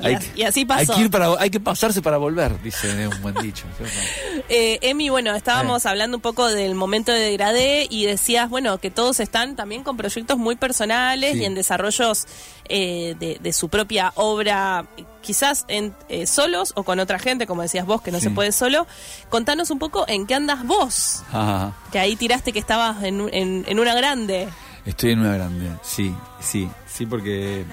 Y 0.00 0.14
as- 0.14 0.36
y 0.36 0.42
así 0.42 0.64
pasó. 0.64 0.92
Hay 0.92 0.98
que, 0.98 1.04
ir 1.04 1.10
para, 1.10 1.28
hay 1.38 1.50
que 1.50 1.60
pasarse 1.60 2.02
para 2.02 2.16
volver, 2.16 2.60
dice 2.62 3.06
un 3.08 3.22
buen 3.22 3.34
dicho. 3.36 3.64
Eh, 4.48 4.78
Emi, 4.82 5.08
bueno, 5.08 5.34
estábamos 5.34 5.86
hablando 5.86 6.16
un 6.16 6.20
poco 6.20 6.48
del 6.48 6.74
momento 6.74 7.12
de 7.12 7.20
degradé 7.20 7.86
y 7.88 8.04
decías, 8.06 8.50
bueno, 8.50 8.78
que 8.78 8.90
todos 8.90 9.20
están 9.20 9.54
también 9.56 9.82
con 9.84 9.96
proyectos 9.96 10.36
muy 10.36 10.56
personales 10.56 11.32
Sí. 11.34 11.38
y 11.40 11.44
en 11.44 11.54
desarrollos 11.54 12.26
eh, 12.68 13.14
de, 13.18 13.38
de 13.40 13.52
su 13.52 13.68
propia 13.68 14.12
obra, 14.16 14.86
quizás 15.22 15.64
en, 15.68 15.94
eh, 16.08 16.26
solos 16.26 16.72
o 16.74 16.82
con 16.82 16.98
otra 16.98 17.18
gente, 17.18 17.46
como 17.46 17.62
decías 17.62 17.86
vos, 17.86 18.02
que 18.02 18.10
no 18.10 18.18
Sí. 18.18 18.24
se 18.24 18.30
puede 18.30 18.52
solo. 18.52 18.86
Contanos 19.30 19.70
un 19.70 19.78
poco 19.78 20.04
en 20.08 20.26
qué 20.26 20.34
andas 20.34 20.66
vos, 20.66 21.22
Ah, 21.32 21.72
que 21.92 21.98
ahí 21.98 22.16
tiraste 22.16 22.52
que 22.52 22.58
estabas 22.58 23.02
en, 23.04 23.30
en 23.32 23.78
una 23.78 23.94
grande. 23.94 24.48
Estoy 24.84 25.12
en 25.12 25.20
una 25.20 25.34
grande, 25.34 25.70
sí, 25.82 26.12
sí, 26.40 26.68
sí, 26.92 27.06
porque 27.06 27.64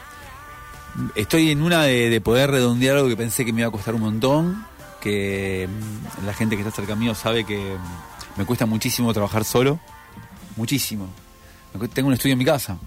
estoy 1.16 1.52
en 1.52 1.62
una 1.62 1.84
de, 1.84 2.10
de 2.10 2.22
poder 2.22 2.52
redondear 2.52 2.98
algo 2.98 3.08
que 3.10 3.18
pensé 3.18 3.46
que 3.46 3.54
me 3.54 3.62
iba 3.62 3.70
a 3.70 3.72
costar 3.72 3.96
un 3.96 4.02
montón, 4.02 4.66
que 5.02 5.68
mm, 5.70 6.26
la 6.26 6.34
gente 6.34 6.56
que 6.56 6.62
está 6.62 6.74
cerca 6.74 6.96
mío 6.96 7.16
sabe 7.16 7.46
que 7.46 7.58
mm, 7.58 8.40
me 8.40 8.46
cuesta 8.46 8.66
muchísimo 8.66 9.14
trabajar 9.14 9.44
solo, 9.46 9.80
muchísimo. 10.56 11.08
Tengo 11.94 12.08
un 12.08 12.14
estudio 12.14 12.34
en 12.34 12.40
mi 12.40 12.46
casa, 12.46 12.78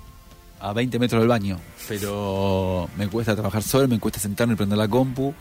a 0.60 0.72
20 0.72 0.98
metros 0.98 1.20
del 1.22 1.28
baño, 1.28 1.58
pero 1.88 2.88
me 2.96 3.08
cuesta 3.08 3.34
trabajar 3.34 3.62
solo, 3.62 3.86
me 3.88 3.98
cuesta 4.00 4.18
sentarme 4.20 4.54
y 4.54 4.56
prender 4.56 4.78
la 4.78 4.88
compu. 4.88 5.32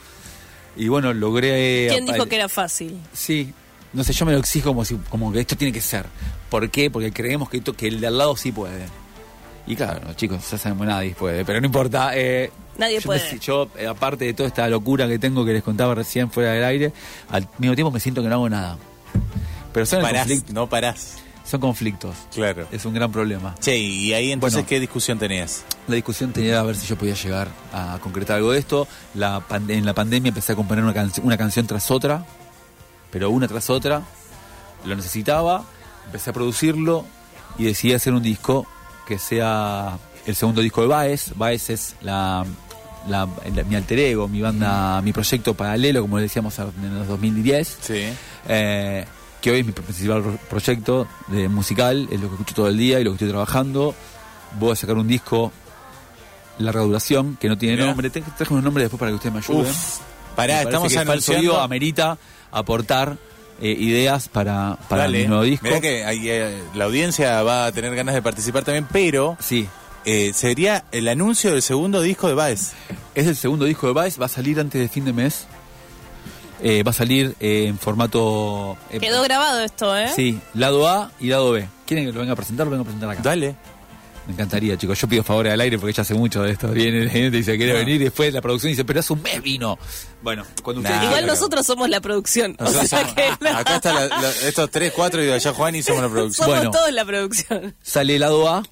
Y 0.78 0.88
bueno, 0.88 1.14
logré... 1.14 1.88
¿Quién 1.90 2.06
dijo 2.06 2.26
que 2.28 2.36
era 2.36 2.48
fácil? 2.48 2.98
Sí, 3.12 3.54
no 3.94 4.04
sé, 4.06 4.14
yo 4.14 4.26
me 4.26 4.32
lo 4.32 4.38
exijo 4.38 4.70
como 4.70 4.86
si, 4.86 4.96
como 5.10 5.32
que 5.34 5.42
esto 5.42 5.58
tiene 5.58 5.74
que 5.74 5.82
ser. 5.82 6.06
¿Por 6.50 6.70
qué? 6.70 6.90
Porque 6.90 7.12
creemos 7.12 7.50
que, 7.50 7.58
esto- 7.58 7.74
que 7.76 7.88
el 7.88 8.00
de 8.00 8.08
al 8.08 8.18
lado 8.18 8.38
sí 8.38 8.52
puede. 8.54 8.86
Y 9.68 9.76
claro, 9.76 10.02
los 10.06 10.16
chicos, 10.16 10.50
ya 10.50 10.58
sabemos 10.58 10.88
nadie 10.88 11.14
puede, 11.14 11.46
pero 11.46 11.60
no 11.62 11.66
importa. 11.68 12.12
eh, 12.16 12.52
Nadie 12.78 12.96
yo 13.00 13.02
puede. 13.04 13.32
me- 13.34 13.40
yo, 13.40 13.68
eh, 13.78 13.88
aparte 13.88 14.26
de 14.26 14.34
toda 14.34 14.48
esta 14.48 14.68
locura 14.68 15.08
que 15.08 15.20
tengo 15.20 15.46
que 15.46 15.54
les 15.54 15.64
contaba 15.64 15.94
recién 15.96 16.32
fuera 16.32 16.52
del 16.52 16.64
aire, 16.64 16.94
al 17.30 17.48
mismo 17.60 17.76
tiempo 17.76 17.92
me 17.92 18.00
siento 18.00 18.22
que 18.24 18.28
no 18.30 18.36
hago 18.36 18.50
nada. 18.50 18.78
Pero 19.74 19.86
son 19.86 20.02
Parás, 20.02 20.28
no 20.52 20.68
parás. 20.68 21.18
son 21.46 21.62
conflictos. 21.62 22.16
Claro. 22.34 22.68
Es 22.72 22.84
un 22.86 22.94
gran 22.94 23.12
problema. 23.12 23.56
Che, 23.60 23.78
y 23.78 24.14
ahí 24.14 24.32
entonces, 24.32 24.56
Bueno. 24.58 24.68
¿qué 24.68 24.80
discusión 24.80 25.20
tenías? 25.20 25.64
La 25.88 25.96
discusión 25.96 26.34
tenía 26.34 26.60
a 26.60 26.64
ver 26.64 26.76
si 26.76 26.88
yo 26.88 26.98
podía 26.98 27.14
llegar 27.14 27.48
a 27.72 27.98
concretar 28.02 28.38
algo 28.38 28.52
de 28.52 28.60
esto. 28.60 28.88
La 29.14 29.42
en 29.68 29.86
la 29.86 29.94
pandemia 29.94 30.30
empecé 30.30 30.54
a 30.54 30.56
componer 30.56 30.84
una 31.24 31.38
canción 31.38 31.68
tras 31.68 31.90
otra, 31.92 32.26
pero 33.12 33.30
una 33.30 33.48
tras 33.48 33.70
otra. 33.70 34.02
Lo 34.86 34.96
necesitaba, 34.96 35.64
empecé 36.08 36.32
a 36.32 36.34
producirlo 36.34 37.06
y 37.58 37.66
decidí 37.66 37.94
hacer 37.94 38.14
un 38.14 38.24
disco 38.24 38.66
que 39.08 39.18
sea 39.20 39.98
el 40.26 40.36
segundo 40.36 40.62
disco 40.62 40.82
de 40.82 40.88
Baez. 40.88 41.32
Baez 41.36 41.70
es 41.70 41.96
la, 42.02 42.46
la- 43.08 43.28
la- 43.56 43.64
mi 43.64 43.76
alter 43.76 44.00
ego, 44.00 44.28
mi 44.28 44.42
banda, 44.42 45.02
mi 45.02 45.12
proyecto 45.14 45.54
paralelo, 45.54 46.02
como 46.02 46.18
le 46.18 46.24
decíamos 46.24 46.58
en 46.60 46.98
los 47.00 47.08
2010. 47.08 47.78
Sí. 47.82 48.04
Eh, 48.48 49.06
que 49.42 49.52
hoy 49.52 49.60
es 49.62 49.66
mi 49.66 49.72
principal 49.72 50.22
pro- 50.22 50.38
proyecto 50.50 51.08
de 51.28 51.48
musical, 51.50 52.08
es 52.12 52.20
lo 52.22 52.28
que 52.28 52.34
escucho 52.36 52.54
todo 52.56 52.68
el 52.68 52.78
día 52.78 53.00
y 53.00 53.04
lo 53.04 53.12
que 53.12 53.16
estoy 53.16 53.30
trabajando. 53.30 53.96
Voy 54.60 54.72
a 54.74 54.76
sacar 54.76 54.96
un 54.98 55.08
disco 55.08 55.52
larga 56.60 56.82
duración 56.82 57.38
que 57.40 57.48
no 57.48 57.58
tiene 57.58 57.76
Mirá. 57.76 57.88
nombre. 57.88 58.10
Traje 58.10 58.54
unos 58.54 58.64
nombres 58.64 58.84
después 58.86 59.00
para 59.00 59.12
que 59.12 59.16
ustedes 59.16 59.34
me 59.34 59.40
ayuden. 59.40 59.72
Uf. 59.72 60.00
Pará, 60.36 60.58
Me 60.58 60.62
estamos 60.64 60.90
que 60.90 60.96
Falso 60.96 61.12
anunciando... 61.12 61.42
Vivo 61.42 61.58
amerita 61.60 62.18
aportar 62.52 63.18
eh, 63.62 63.76
ideas 63.78 64.28
para, 64.28 64.78
para 64.90 65.04
Dale. 65.04 65.20
mi 65.22 65.28
nuevo 65.28 65.44
disco. 65.44 65.66
Mirá 65.68 65.80
que 65.80 66.04
ahí, 66.04 66.28
eh, 66.30 66.62
la 66.76 66.86
audiencia 66.86 67.42
va 67.44 67.68
a 67.68 67.72
tener 67.72 67.96
ganas 67.96 68.16
de 68.16 68.22
participar 68.22 68.64
también, 68.64 68.88
pero 68.92 69.38
Sí, 69.40 69.68
eh, 70.06 70.32
sería 70.34 70.84
el 70.92 71.08
anuncio 71.08 71.52
del 71.52 71.62
segundo 71.62 72.02
disco 72.02 72.28
de 72.28 72.34
Baez. 72.34 72.74
es 73.16 73.28
el 73.28 73.36
segundo 73.36 73.66
disco 73.66 73.94
de 73.94 74.04
Vice, 74.04 74.20
va 74.20 74.26
a 74.26 74.30
salir 74.30 74.60
antes 74.60 74.82
de 74.82 74.88
fin 74.90 75.06
de 75.06 75.14
mes. 75.14 75.46
Eh, 76.64 76.84
va 76.84 76.92
a 76.92 76.94
salir 76.94 77.36
eh, 77.40 77.66
en 77.68 77.80
formato... 77.80 78.78
eh, 78.92 79.00
Quedó 79.00 79.24
grabado 79.24 79.62
esto, 79.62 79.98
¿eh? 79.98 80.10
Sí, 80.16 80.40
lado 80.54 80.88
A 80.88 81.12
y 81.20 81.28
lado 81.30 81.52
B. 81.54 81.68
¿Quieren 81.88 82.06
que 82.06 82.12
lo 82.14 82.20
venga 82.20 82.34
a 82.34 82.36
presentar? 82.36 82.68
Lo 82.68 82.72
vengo 82.72 82.84
a 82.84 82.86
presentar 82.86 83.10
acá. 83.10 83.22
Dale. 83.24 83.56
Me 84.32 84.36
encantaría, 84.36 84.78
chicos. 84.78 84.98
Yo 85.00 85.10
pido 85.10 85.24
favores 85.24 85.52
al 85.52 85.60
aire 85.60 85.78
porque 85.78 85.92
ella 85.92 86.02
hace 86.04 86.14
mucho 86.14 86.42
de 86.42 86.52
esto. 86.52 86.70
Viene 86.70 87.10
gente 87.10 87.36
y 87.38 87.42
dice, 87.42 87.58
quiere 87.58 87.74
No. 87.74 87.80
venir. 87.80 87.96
Y 88.02 88.06
después 88.06 88.34
la 88.34 88.40
producción 88.42 88.72
dice, 88.72 88.86
pero 88.86 89.02
hace 89.02 89.12
un 89.12 89.22
mes 89.22 89.42
vino. 89.44 89.78
Bueno, 90.22 90.46
cuando 90.64 90.82
ustedes. 90.82 91.04
Igual 91.04 91.26
nosotros 91.28 91.66
somos 91.66 91.90
la 91.90 92.00
producción. 92.00 92.56
o 92.60 92.68
sea 92.72 92.86
somos- 92.88 93.14
que 93.14 93.30
no. 93.42 93.50
Acá 93.58 93.76
están 93.76 94.10
estos 94.46 94.72
tres, 94.72 94.94
cuatro 94.96 95.22
y 95.22 95.26
de 95.26 95.34
allá 95.34 95.54
Juan 95.54 95.76
y 95.76 95.84
somos 95.84 96.02
la 96.02 96.10
producción. 96.10 96.46
somos 96.48 96.60
Bueno. 96.60 96.72
todos 96.72 96.92
la 96.94 97.04
producción. 97.06 97.76
sale 97.82 98.14
el 98.16 98.22
lado 98.22 98.48
A, 98.48 98.64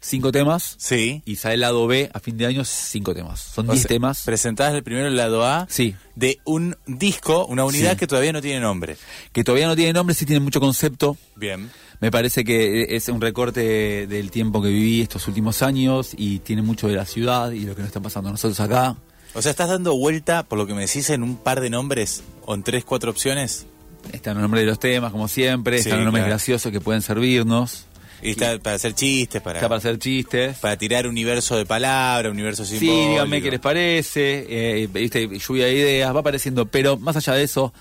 cinco 0.00 0.32
temas. 0.32 0.76
Sí. 0.78 1.22
Y 1.26 1.36
sale 1.36 1.54
el 1.54 1.60
lado 1.60 1.86
B, 1.86 2.10
a 2.14 2.20
fin 2.20 2.38
de 2.38 2.46
año, 2.46 2.64
cinco 2.64 3.14
temas. 3.14 3.40
Son 3.40 3.68
O 3.68 3.72
diez 3.72 3.82
sea, 3.82 3.88
temas. 3.90 4.22
Presentás 4.24 4.72
el 4.72 4.82
primero 4.82 5.06
el 5.08 5.16
lado 5.16 5.44
A 5.44 5.66
Sí. 5.68 5.94
de 6.14 6.38
un 6.44 6.76
disco, 6.86 7.44
una 7.46 7.64
unidad 7.64 7.92
Sí. 7.92 7.96
que 7.98 8.06
todavía 8.06 8.32
no 8.32 8.40
tiene 8.40 8.60
nombre. 8.60 8.96
Que 9.32 9.44
todavía 9.44 9.66
no 9.66 9.76
tiene 9.76 9.92
nombre, 9.92 10.14
sí 10.14 10.24
tiene 10.24 10.40
mucho 10.40 10.60
concepto. 10.60 11.16
Bien. 11.36 11.70
Me 12.00 12.10
parece 12.12 12.44
que 12.44 12.94
es 12.96 13.08
un 13.08 13.20
recorte 13.20 14.06
del 14.06 14.30
tiempo 14.30 14.62
que 14.62 14.68
viví 14.68 15.00
estos 15.00 15.26
últimos 15.26 15.62
años 15.62 16.12
y 16.16 16.38
tiene 16.40 16.62
mucho 16.62 16.86
de 16.88 16.94
la 16.94 17.04
ciudad 17.04 17.50
y 17.50 17.60
lo 17.60 17.74
que 17.74 17.80
nos 17.80 17.88
está 17.88 18.00
pasando 18.00 18.28
a 18.28 18.32
nosotros 18.32 18.60
acá. 18.60 18.96
O 19.34 19.42
sea, 19.42 19.50
estás 19.50 19.68
dando 19.68 19.96
vuelta, 19.96 20.44
por 20.44 20.58
lo 20.58 20.66
que 20.66 20.74
me 20.74 20.82
decís, 20.82 21.10
en 21.10 21.22
un 21.22 21.36
par 21.36 21.60
de 21.60 21.70
nombres 21.70 22.22
o 22.46 22.54
en 22.54 22.62
tres, 22.62 22.84
cuatro 22.84 23.10
opciones. 23.10 23.66
Están 24.12 24.34
los 24.34 24.42
nombres 24.42 24.62
de 24.62 24.66
los 24.70 24.78
temas, 24.78 25.10
como 25.12 25.26
siempre. 25.28 25.78
Sí, 25.78 25.88
están 25.88 25.98
los 25.98 26.04
nombres 26.06 26.22
claro. 26.22 26.30
graciosos 26.36 26.70
que 26.72 26.80
pueden 26.80 27.02
servirnos. 27.02 27.84
Y 28.22 28.30
está 28.30 28.58
para 28.58 28.76
hacer 28.76 28.94
chistes, 28.94 29.40
para, 29.42 29.58
Está 29.58 29.68
para 29.68 29.78
hacer 29.78 29.98
chistes. 29.98 30.56
para 30.58 30.76
tirar 30.76 31.06
universo 31.06 31.56
de 31.56 31.66
palabra, 31.66 32.30
universo 32.30 32.64
Sí, 32.64 32.78
simbólico. 32.78 33.10
díganme 33.10 33.42
qué 33.42 33.50
les 33.50 33.60
parece, 33.60 34.46
eh, 34.82 34.88
viste, 34.92 35.28
lluvia 35.38 35.66
de 35.66 35.74
ideas, 35.74 36.14
va 36.14 36.20
apareciendo, 36.20 36.66
pero 36.66 36.96
más 36.96 37.14
allá 37.16 37.34
de 37.34 37.44
eso, 37.44 37.72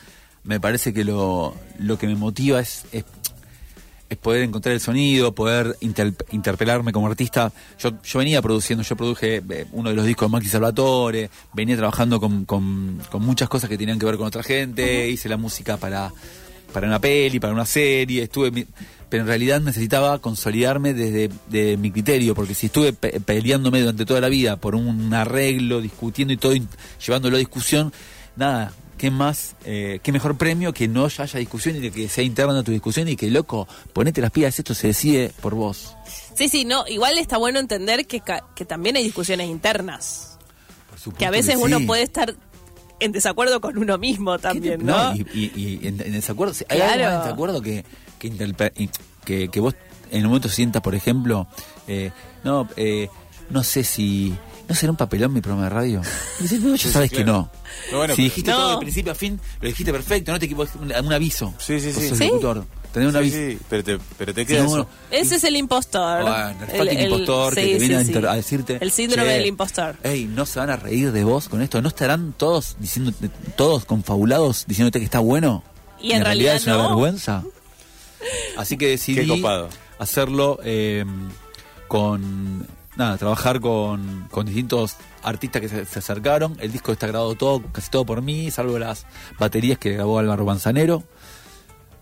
me 0.44 0.60
parece 0.60 0.94
que 0.94 1.04
lo, 1.04 1.56
lo 1.80 1.98
que 1.98 2.06
me 2.08 2.16
motiva 2.16 2.60
es 2.60 2.86
poder 4.16 4.44
encontrar 4.44 4.74
el 4.74 4.80
sonido, 4.80 5.36
poder 5.36 5.76
inter- 5.82 6.14
interpelarme 6.32 6.94
como 6.94 7.08
artista. 7.08 7.52
Yo, 7.78 7.92
yo 8.02 8.20
venía 8.20 8.42
produciendo, 8.42 8.84
yo 8.84 8.96
produje 8.96 9.42
eh, 9.50 9.66
uno 9.74 9.90
de 9.90 9.96
los 9.96 10.06
discos 10.06 10.30
de 10.30 10.32
Maxi 10.32 10.48
Salvatore, 10.50 11.30
venía 11.54 11.76
trabajando 11.76 12.20
con, 12.22 12.46
con- 12.46 13.02
con 13.12 13.22
muchas 13.26 13.50
cosas 13.50 13.70
que 13.70 13.78
tenían 13.78 14.00
que 14.00 14.06
ver 14.06 14.16
con 14.16 14.28
otra 14.28 14.44
gente, 14.44 15.10
hice 15.10 15.28
la 15.28 15.36
música 15.36 15.76
para, 15.76 16.14
para 16.72 16.88
una 16.88 17.00
peli, 17.00 17.40
para 17.42 17.52
una 17.52 17.66
serie, 17.66 18.24
estuve... 18.24 18.66
pero 19.10 19.24
en 19.24 19.28
realidad 19.28 19.60
necesitaba 19.62 20.20
consolidarme 20.20 20.94
desde 20.94 21.30
de 21.50 21.76
mi 21.78 21.92
criterio, 21.92 22.34
porque 22.36 22.54
si 22.54 22.68
estuve 22.68 22.94
pe- 22.94 23.20
peleándome 23.20 23.80
durante 23.82 24.06
toda 24.06 24.22
la 24.22 24.30
vida 24.30 24.56
por 24.58 24.76
un 24.76 25.14
arreglo, 25.14 25.82
discutiendo 25.82 26.34
y 26.34 26.38
todo, 26.38 26.54
llevándolo 27.06 27.36
a 27.36 27.40
discusión, 27.40 27.92
nada, 28.36 28.72
¿qué 28.98 29.12
más, 29.12 29.56
eh, 29.66 30.00
qué 30.04 30.12
mejor 30.12 30.38
premio 30.38 30.74
que 30.74 30.88
no 30.88 31.06
haya 31.06 31.26
discusión 31.40 31.84
y 31.84 31.92
que 31.92 32.10
sea 32.10 32.24
interna 32.24 32.64
tu 32.64 32.72
discusión 32.72 33.08
y 33.08 33.16
que, 33.16 33.30
loco, 33.30 33.68
ponete 33.94 34.22
las 34.22 34.32
pilas, 34.32 34.58
esto 34.58 34.74
se 34.74 34.88
decide 34.88 35.32
por 35.42 35.54
vos. 35.56 35.96
Sí, 36.36 36.50
sí, 36.50 36.66
no. 36.66 36.88
Igual 36.88 37.18
está 37.18 37.38
bueno 37.38 37.60
entender 37.60 38.06
que, 38.08 38.22
que 38.56 38.66
también 38.66 38.96
hay 38.96 39.04
discusiones 39.04 39.50
internas. 39.50 40.38
Por 40.90 41.00
supuesto 41.00 41.20
Que 41.20 41.26
a 41.26 41.32
veces 41.32 41.56
sí. 41.56 41.62
uno 41.64 41.80
puede 41.86 42.04
estar 42.04 42.36
en 43.00 43.12
desacuerdo 43.12 43.62
con 43.62 43.78
uno 43.78 43.98
mismo 44.00 44.40
también, 44.40 44.84
¿no? 44.86 45.14
y, 45.14 45.22
y- 45.34 45.52
y 45.82 45.88
en, 45.88 46.02
en 46.02 46.14
desacuerdo, 46.14 46.54
si 46.56 46.66
hay 46.70 46.78
Claro. 46.80 46.94
algo 46.94 47.06
más 47.06 47.14
en 47.16 47.22
desacuerdo 47.24 47.62
que, 47.62 47.86
que, 48.18 48.76
que, 49.26 49.50
que 49.50 49.60
vos 49.60 49.76
en 50.10 50.22
un 50.24 50.28
momento 50.30 50.50
sientas, 50.50 50.82
por 50.82 50.96
ejemplo, 50.96 51.48
eh, 51.88 52.12
no, 52.44 52.68
eh, 52.78 53.10
no 53.52 53.62
sé 53.64 53.84
si, 53.84 54.34
¿no 54.68 54.76
será 54.76 54.92
un 54.92 54.98
papelón 54.98 55.34
mi 55.34 55.42
programa 55.42 55.66
de 55.66 55.70
radio? 55.70 56.02
No, 56.60 56.76
ya 56.76 56.78
Sí, 56.78 56.90
sabes 56.92 57.10
sí, 57.10 57.18
que 57.18 57.24
claro. 57.24 57.50
no. 57.52 57.92
No, 57.92 57.98
bueno, 58.00 58.16
si 58.16 58.24
dijiste 58.24 58.52
No. 58.52 58.58
todo 58.58 58.72
de 58.72 58.78
principio 58.80 59.12
a 59.12 59.16
fin, 59.16 59.40
lo 59.62 59.68
dijiste 59.68 59.92
perfecto, 59.92 60.32
no 60.32 60.40
te 60.40 60.46
equivoques, 60.46 60.76
un, 60.76 60.92
un 61.06 61.14
aviso. 61.14 61.54
Sí, 61.60 61.80
sí, 61.80 61.92
sí. 61.94 62.10
sos 62.10 62.18
¿Sí? 62.18 62.26
locutor, 62.28 62.66
tenés 62.92 63.08
un 63.08 63.12
Sí, 63.14 63.18
aviso. 63.18 63.38
sí, 63.38 63.58
pero 63.70 63.84
te, 63.84 64.00
pero 64.18 64.34
te 64.34 64.46
queda 64.46 64.66
eso. 64.66 64.88
Ese 65.12 65.36
es 65.36 65.44
el 65.44 65.56
impostor. 65.56 66.22
Bueno, 66.24 66.50
el 66.50 66.78
fucking 66.78 67.00
impostor 67.02 67.56
que 67.56 67.62
te 67.62 67.68
viene 67.80 67.88
sí, 67.88 67.94
a, 67.94 68.02
sí. 68.02 68.08
inter- 68.08 68.28
a 68.28 68.34
decirte. 68.36 68.78
El 68.82 68.92
síndrome 68.92 69.28
"Che, 69.30 69.34
del 69.38 69.46
impostor. 69.48 69.96
Ey, 70.04 70.26
no 70.26 70.46
se 70.46 70.60
van 70.60 70.70
a 70.70 70.76
reír 70.78 71.12
de 71.12 71.24
vos 71.24 71.50
con 71.50 71.62
esto. 71.62 71.82
¿No 71.82 71.88
estarán 71.90 72.34
todos 72.34 72.76
diciendo, 72.80 73.14
todos 73.56 73.86
confabulados 73.86 74.66
diciéndote 74.68 75.00
que 75.00 75.06
está 75.06 75.20
bueno? 75.20 75.64
Y 76.00 76.12
en 76.14 76.24
realidad, 76.24 76.52
realidad 76.52 76.56
es 76.56 76.66
una 76.66 76.78
vergüenza. 76.88 77.44
Así 78.58 78.78
que 78.78 78.88
decidí 78.90 79.18
Qué 79.22 79.28
copado. 79.28 79.70
hacerlo 80.00 80.60
eh, 80.64 81.06
con. 81.88 82.66
Nada, 82.98 83.18
trabajar 83.18 83.60
con, 83.60 84.28
con 84.32 84.46
distintos 84.48 84.96
artistas 85.24 85.62
que 85.62 85.70
se, 85.70 85.86
se 85.86 86.00
acercaron. 86.00 86.58
El 86.60 86.72
disco 86.72 86.92
está 86.92 87.08
grabado 87.08 87.36
todo, 87.36 87.62
casi 87.72 87.92
todo 87.92 88.06
por 88.06 88.22
mí, 88.22 88.50
salvo 88.50 88.80
las 88.80 89.06
baterías 89.40 89.78
que 89.78 89.92
grabó 89.92 90.20
Álvaro 90.20 90.46
Manzanero. 90.46 91.04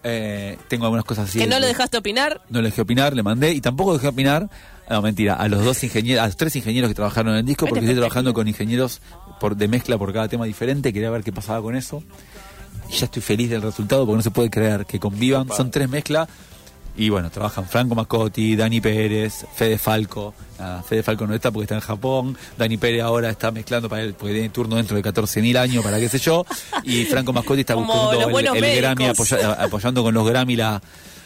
Eh, 0.08 0.58
tengo 0.68 0.86
algunas 0.86 1.04
cosas 1.04 1.28
así. 1.28 1.40
que 1.40 1.48
no 1.48 1.60
lo 1.60 1.66
dejaste 1.66 1.98
opinar. 1.98 2.42
no 2.50 2.62
le 2.62 2.70
dejé 2.70 2.82
opinar, 2.82 3.16
le 3.16 3.24
mandé 3.24 3.54
y 3.54 3.60
tampoco 3.60 3.94
dejé 3.94 4.08
opinar, 4.08 4.48
no 4.88 5.02
mentira, 5.02 5.34
a 5.34 5.48
los 5.48 5.66
dos 5.66 5.84
ingenieros, 5.84 6.24
a 6.24 6.28
los 6.28 6.38
tres 6.38 6.56
ingenieros 6.56 6.90
que 6.90 6.94
trabajaron 6.94 7.34
en 7.34 7.40
el 7.40 7.46
disco, 7.46 7.66
Ay, 7.66 7.70
porque 7.70 7.86
estoy 7.86 7.96
trabajando 7.96 8.32
con 8.32 8.48
ingenieros 8.48 9.02
por, 9.40 9.56
de 9.58 9.68
mezcla 9.68 9.98
por 9.98 10.14
cada 10.14 10.28
tema 10.28 10.46
diferente, 10.46 10.94
quería 10.94 11.10
ver 11.10 11.24
qué 11.24 11.34
pasaba 11.34 11.60
con 11.64 11.76
eso. 11.76 12.04
Y 12.88 12.94
ya 12.94 13.06
estoy 13.06 13.24
feliz 13.24 13.50
del 13.50 13.64
resultado 13.64 14.06
porque 14.06 14.18
no 14.18 14.22
se 14.22 14.30
puede 14.30 14.52
creer 14.52 14.86
que 14.86 15.00
convivan, 15.00 15.50
son 15.50 15.72
tres 15.72 15.90
mezclas. 15.90 16.30
Y 16.98 17.10
bueno, 17.10 17.30
trabajan 17.30 17.66
Franco 17.68 17.94
Mascotti, 17.94 18.56
Dani 18.56 18.80
Pérez, 18.80 19.46
Fede 19.54 19.78
Falco. 19.78 20.34
Nada, 20.58 20.82
Fede 20.82 21.04
Falco 21.04 21.28
no 21.28 21.36
está 21.36 21.52
porque 21.52 21.64
está 21.66 21.76
en 21.76 21.82
Japón. 21.82 22.38
Dani 22.58 22.78
Pérez 22.78 23.02
ahora 23.04 23.30
está 23.30 23.52
mezclando 23.52 23.90
para 23.90 24.02
él, 24.04 24.14
porque 24.14 24.34
tiene 24.34 24.48
turno 24.50 24.78
dentro 24.78 24.96
de 24.96 25.04
14.000 25.04 25.58
años, 25.58 25.84
para 25.84 26.00
qué 26.00 26.08
sé 26.08 26.20
yo. 26.20 26.46
Y 26.84 27.04
Franco 27.06 27.34
Mascotti 27.34 27.62
está 27.62 27.74
Como 27.74 27.88
buscando 27.94 28.38
el, 28.40 28.76
Grammy, 28.78 29.06
apoya- 29.08 29.54
apoyando 29.62 30.04
con 30.04 30.14
los 30.14 30.26
Grammy 30.26 30.56
la, 30.56 30.82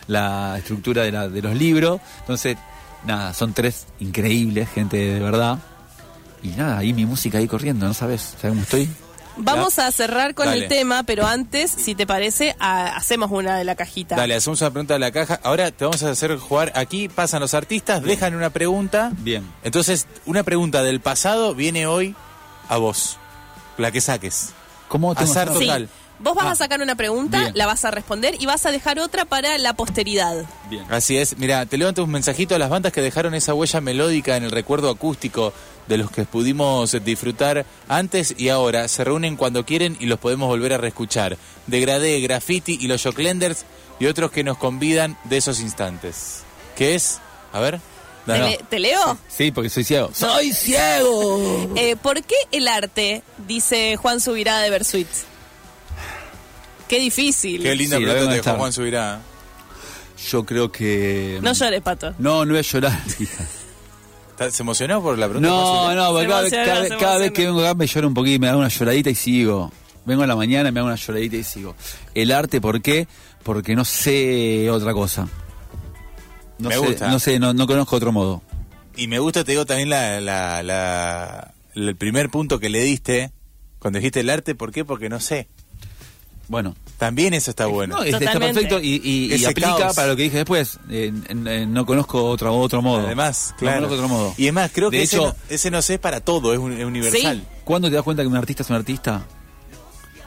la 0.07 0.55
estructura 0.57 1.03
de, 1.03 1.11
la- 1.11 1.29
de 1.29 1.41
los 1.41 1.55
libros. 1.55 2.01
Entonces, 2.21 2.57
nada, 3.05 3.31
son 3.35 3.53
tres 3.53 3.85
increíbles, 3.99 4.69
gente 4.69 4.97
de 4.97 5.19
verdad. 5.19 5.59
Y 6.41 6.47
nada, 6.49 6.79
ahí 6.79 6.93
mi 6.93 7.05
música 7.05 7.37
ahí 7.37 7.47
corriendo, 7.47 7.85
¿no 7.85 7.93
sabes? 7.93 8.21
¿Sabes 8.41 8.49
cómo 8.49 8.61
estoy? 8.63 8.89
Vamos 9.43 9.79
a 9.79 9.91
cerrar 9.91 10.33
con 10.35 10.45
Dale. 10.47 10.63
el 10.63 10.67
tema, 10.67 11.03
pero 11.03 11.25
antes, 11.25 11.71
si 11.71 11.95
te 11.95 12.05
parece, 12.07 12.55
a- 12.59 12.95
hacemos 12.95 13.31
una 13.31 13.57
de 13.57 13.63
la 13.63 13.75
cajita. 13.75 14.15
Dale, 14.15 14.35
hacemos 14.35 14.61
una 14.61 14.69
pregunta 14.71 14.93
de 14.95 14.99
la 14.99 15.11
caja. 15.11 15.39
Ahora 15.43 15.71
te 15.71 15.85
vamos 15.85 16.01
a 16.03 16.09
hacer 16.11 16.37
jugar. 16.37 16.71
Aquí 16.75 17.09
pasan 17.09 17.39
los 17.41 17.53
artistas, 17.53 18.03
dejan 18.03 18.35
una 18.35 18.49
pregunta. 18.49 19.11
Bien. 19.19 19.43
Entonces, 19.63 20.07
una 20.25 20.43
pregunta 20.43 20.83
del 20.83 20.99
pasado 21.01 21.55
viene 21.55 21.87
hoy 21.87 22.15
a 22.67 22.77
vos. 22.77 23.17
La 23.77 23.91
que 23.91 24.01
saques. 24.01 24.49
¿Cómo 24.87 25.15
tengo 25.15 25.31
Azar 25.31 25.53
que 25.53 25.59
Sí. 25.59 25.87
Vos 26.19 26.35
vas 26.35 26.45
Ah. 26.47 26.51
a 26.51 26.55
sacar 26.55 26.81
una 26.81 26.95
pregunta, 26.95 27.39
Bien. 27.39 27.51
la 27.55 27.65
vas 27.65 27.85
a 27.85 27.91
responder 27.91 28.35
y 28.39 28.45
vas 28.45 28.65
a 28.65 28.71
dejar 28.71 28.99
otra 28.99 29.25
para 29.25 29.57
la 29.57 29.73
posteridad. 29.73 30.45
Bien. 30.69 30.83
Así 30.89 31.17
es. 31.17 31.37
Mira, 31.37 31.65
te 31.65 31.77
levanto 31.77 32.03
un 32.03 32.11
mensajito 32.11 32.55
a 32.55 32.59
las 32.59 32.69
bandas 32.69 32.91
que 32.91 33.01
dejaron 33.01 33.33
esa 33.35 33.53
huella 33.53 33.79
melódica 33.81 34.35
en 34.35 34.43
el 34.43 34.51
recuerdo 34.51 34.89
acústico 34.89 35.53
de 35.87 35.97
los 35.97 36.11
que 36.11 36.25
pudimos 36.25 36.95
disfrutar 37.03 37.65
antes 37.87 38.35
y 38.37 38.49
ahora. 38.49 38.87
Se 38.87 39.03
reúnen 39.03 39.37
cuando 39.37 39.65
quieren 39.65 39.97
y 39.99 40.05
los 40.07 40.19
podemos 40.19 40.47
volver 40.49 40.73
a 40.73 40.77
reescuchar. 40.77 41.37
Degradé, 41.67 42.19
Graffiti 42.21 42.77
y 42.79 42.87
los 42.87 43.01
Joclenders 43.01 43.65
y 43.99 44.05
otros 44.05 44.29
que 44.31 44.43
nos 44.43 44.57
convidan 44.57 45.17
de 45.23 45.37
esos 45.37 45.59
instantes. 45.61 46.41
¿Qué 46.75 46.95
es? 46.95 47.19
A 47.53 47.59
ver. 47.59 47.79
¿Te, 48.25 48.33
No, 48.33 48.37
no. 48.37 48.47
le- 48.49 48.57
te 48.69 48.79
leo? 48.79 49.17
Sí, 49.27 49.51
porque 49.51 49.69
soy 49.69 49.83
ciego. 49.83 50.11
¡Soy 50.13 50.53
ciego! 50.53 51.71
Eh, 51.75 51.95
¿Por 51.95 52.21
qué 52.23 52.35
el 52.51 52.67
arte? 52.67 53.23
Dice 53.47 53.95
Juan 53.97 54.19
Subirá 54.21 54.59
de 54.59 54.69
Versuit. 54.69 55.07
Qué 56.89 56.99
difícil. 56.99 57.61
Qué 57.61 57.75
linda 57.75 57.97
Sí, 57.97 58.03
la 58.03 58.11
pregunta 58.11 58.25
voy 58.25 58.29
a 58.29 58.33
de 58.33 58.37
estar. 58.39 58.57
Juan 58.57 58.73
Subirá. 58.73 59.21
Yo 60.31 60.45
creo 60.45 60.71
que. 60.71 61.39
No 61.41 61.53
llores, 61.53 61.81
Pato. 61.81 62.13
No, 62.19 62.43
no 62.45 62.51
voy 62.51 62.59
a 62.59 62.61
llorar, 62.61 62.99
hija. 63.19 63.43
¿Está- 64.31 64.51
¿Se 64.51 64.63
emocionó 64.63 65.01
por 65.01 65.17
la 65.17 65.27
pregunta? 65.27 65.47
No, 65.49 65.93
no, 65.95 66.11
porque 66.11 66.27
cada, 66.27 66.41
vez- 66.41 66.51
emociona, 66.53 66.65
cada, 66.65 66.75
se 66.83 66.89
vez- 66.89 66.99
cada 66.99 67.17
vez 67.17 67.27
emociona. 67.27 67.33
que 67.33 67.45
vengo 67.45 67.59
acá 67.61 67.73
me 67.75 67.87
lloro 67.87 68.07
un 68.07 68.13
poquito, 68.13 68.39
me 68.41 68.49
hago 68.49 68.59
una 68.59 68.67
lloradita 68.69 69.09
y 69.09 69.15
sigo. 69.15 69.71
Vengo 70.05 70.23
a 70.23 70.27
la 70.27 70.35
mañana, 70.35 70.71
me 70.71 70.79
hago 70.79 70.87
una 70.87 70.95
lloradita 70.95 71.35
y 71.37 71.43
sigo. 71.43 71.75
El 72.15 72.31
arte, 72.31 72.59
¿por 72.59 72.81
qué? 72.81 73.07
Porque 73.43 73.75
no 73.75 73.85
sé 73.85 74.69
otra 74.71 74.93
cosa. 74.93 75.27
No 76.57 76.69
Me 76.69 76.75
sé, 76.75 76.81
gusta. 76.81 77.07
no 77.09 77.19
sé, 77.19 77.39
no, 77.39 77.53
no 77.53 77.67
conozco 77.67 77.95
otro 77.95 78.11
modo. 78.11 78.41
Y 78.97 79.07
me 79.07 79.19
gusta, 79.19 79.43
te 79.45 79.51
digo, 79.51 79.65
también 79.65 79.89
la, 79.89 80.19
la, 80.19 80.63
la- 80.63 81.53
el 81.75 81.95
primer 81.95 82.29
punto 82.29 82.59
que 82.59 82.69
le 82.69 82.81
diste 82.81 83.31
cuando 83.77 83.99
dijiste 83.99 84.19
el 84.21 84.29
arte. 84.29 84.55
¿Por 84.55 84.71
qué? 84.71 84.83
Porque 84.83 85.07
no 85.09 85.19
sé. 85.19 85.47
Bueno, 86.49 86.75
También 86.97 87.33
eso 87.33 87.51
está 87.51 87.67
bueno. 87.67 87.95
no, 87.97 88.03
está 88.03 88.19
Totalmente. 88.19 88.53
perfecto 88.61 88.79
y, 88.83 88.99
y- 89.03 89.33
y 89.35 89.45
aplica 89.45 89.77
caos. 89.77 89.95
para 89.95 90.07
lo 90.09 90.15
que 90.17 90.23
dije 90.23 90.37
después. 90.37 90.79
Eh, 90.89 91.13
no 91.69 91.85
conozco 91.85 92.25
otro, 92.25 92.53
otro 92.59 92.81
modo. 92.81 93.05
Además, 93.05 93.49
No 93.51 93.57
claro. 93.57 93.75
conozco 93.87 93.95
otro 93.95 94.07
modo. 94.09 94.33
Y 94.37 94.47
es 94.47 94.53
más, 94.53 94.71
creo 94.73 94.89
De 94.89 94.97
que 94.97 95.03
hecho, 95.03 95.27
ese, 95.27 95.27
no, 95.27 95.35
ese 95.55 95.71
no 95.71 95.81
sé 95.81 95.93
es 95.93 95.99
para 96.01 96.19
todo, 96.19 96.51
es, 96.51 96.59
un- 96.59 96.73
es 96.73 96.83
universal. 96.83 97.41
¿Cuándo 97.63 97.87
te 97.87 97.95
das 97.95 98.03
cuenta 98.03 98.23
que 98.23 98.27
un 98.27 98.35
artista 98.35 98.63
es 98.63 98.69
un 98.69 98.75
artista? 98.75 99.25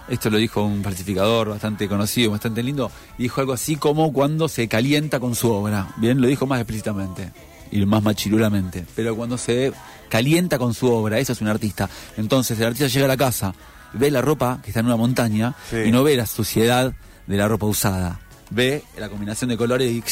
Esto 0.08 0.30
lo 0.30 0.38
dijo 0.38 0.62
un 0.62 0.82
falsificador 0.82 1.48
bastante 1.50 1.88
conocido, 1.88 2.30
bastante 2.32 2.62
lindo. 2.62 2.90
y 3.18 3.22
Dijo 3.24 3.40
algo 3.40 3.52
así 3.52 3.76
como 3.76 4.12
cuando 4.12 4.48
se 4.48 4.68
calienta 4.68 5.20
con 5.20 5.34
su 5.34 5.50
obra. 5.50 5.92
Bien, 5.96 6.20
lo 6.20 6.26
dijo 6.28 6.46
más 6.46 6.60
explícitamente 6.60 7.30
y 7.70 7.84
más 7.86 8.02
machirulamente. 8.02 8.84
Pero 8.94 9.16
cuando 9.16 9.38
se 9.38 9.72
calienta 10.08 10.58
con 10.58 10.74
su 10.74 10.92
obra, 10.92 11.18
eso 11.18 11.32
es 11.32 11.40
un 11.40 11.48
artista. 11.48 11.88
Entonces 12.16 12.58
el 12.58 12.66
artista 12.66 12.88
llega 12.88 13.06
a 13.06 13.08
la 13.08 13.16
casa, 13.16 13.54
ve 13.94 14.10
la 14.10 14.20
ropa 14.20 14.58
que 14.62 14.70
está 14.70 14.80
en 14.80 14.86
una 14.86 14.96
montaña 14.96 15.54
Sí. 15.70 15.76
y 15.86 15.90
no 15.92 16.02
ve 16.02 16.16
la 16.16 16.26
suciedad 16.26 16.92
de 17.26 17.36
la 17.36 17.48
ropa 17.48 17.66
usada. 17.66 18.18
Ve 18.50 18.82
la 18.98 19.08
combinación 19.08 19.50
de 19.50 19.56
colores 19.56 19.90
y... 19.90 20.02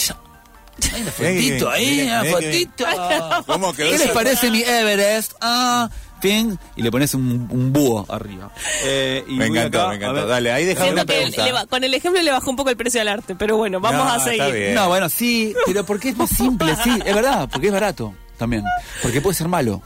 Hay 0.94 1.02
una 1.02 1.10
fotito 1.12 1.70
ahí, 1.70 2.00
una 2.06 2.24
fotito. 2.24 2.84
¿Cómo 3.46 3.72
quedó 3.74 3.86
¿Qué 3.90 3.92
les 3.98 4.00
eso? 4.06 4.14
parece 4.14 4.50
mi 4.50 4.62
Everest? 4.62 5.32
Ah, 5.40 5.90
fin. 6.22 6.58
Y 6.76 6.80
le 6.82 6.90
pones 6.90 7.12
un, 7.12 7.48
un 7.50 7.70
búho 7.72 8.06
arriba. 8.08 8.50
Eh, 8.84 9.22
y 9.28 9.34
Me 9.34 9.46
encantó, 9.46 9.80
acá, 9.80 9.88
me 9.90 9.94
encantó. 9.96 10.26
Dale, 10.26 10.52
ahí 10.52 10.64
dejamos 10.64 10.92
una 10.92 11.04
pregunta. 11.04 11.44
le 11.44 11.66
con 11.66 11.84
el 11.84 11.92
ejemplo 11.92 12.22
le 12.22 12.30
bajó 12.30 12.48
un 12.50 12.56
poco 12.56 12.70
el 12.70 12.76
precio 12.78 13.00
al 13.02 13.08
arte, 13.08 13.34
pero 13.34 13.58
bueno, 13.58 13.78
vamos 13.80 14.06
No, 14.06 14.10
a 14.10 14.20
seguir. 14.20 14.72
No, 14.74 14.88
bueno, 14.88 15.08
sí, 15.10 15.54
pero 15.66 15.84
porque 15.84 16.10
es 16.10 16.16
más 16.16 16.30
simple, 16.30 16.74
sí, 16.82 16.90
es 17.04 17.14
verdad, 17.14 17.46
porque 17.52 17.66
es 17.66 17.72
barato 17.74 18.14
también. 18.38 18.64
Porque 19.02 19.20
puede 19.20 19.34
ser 19.34 19.48
malo. 19.48 19.82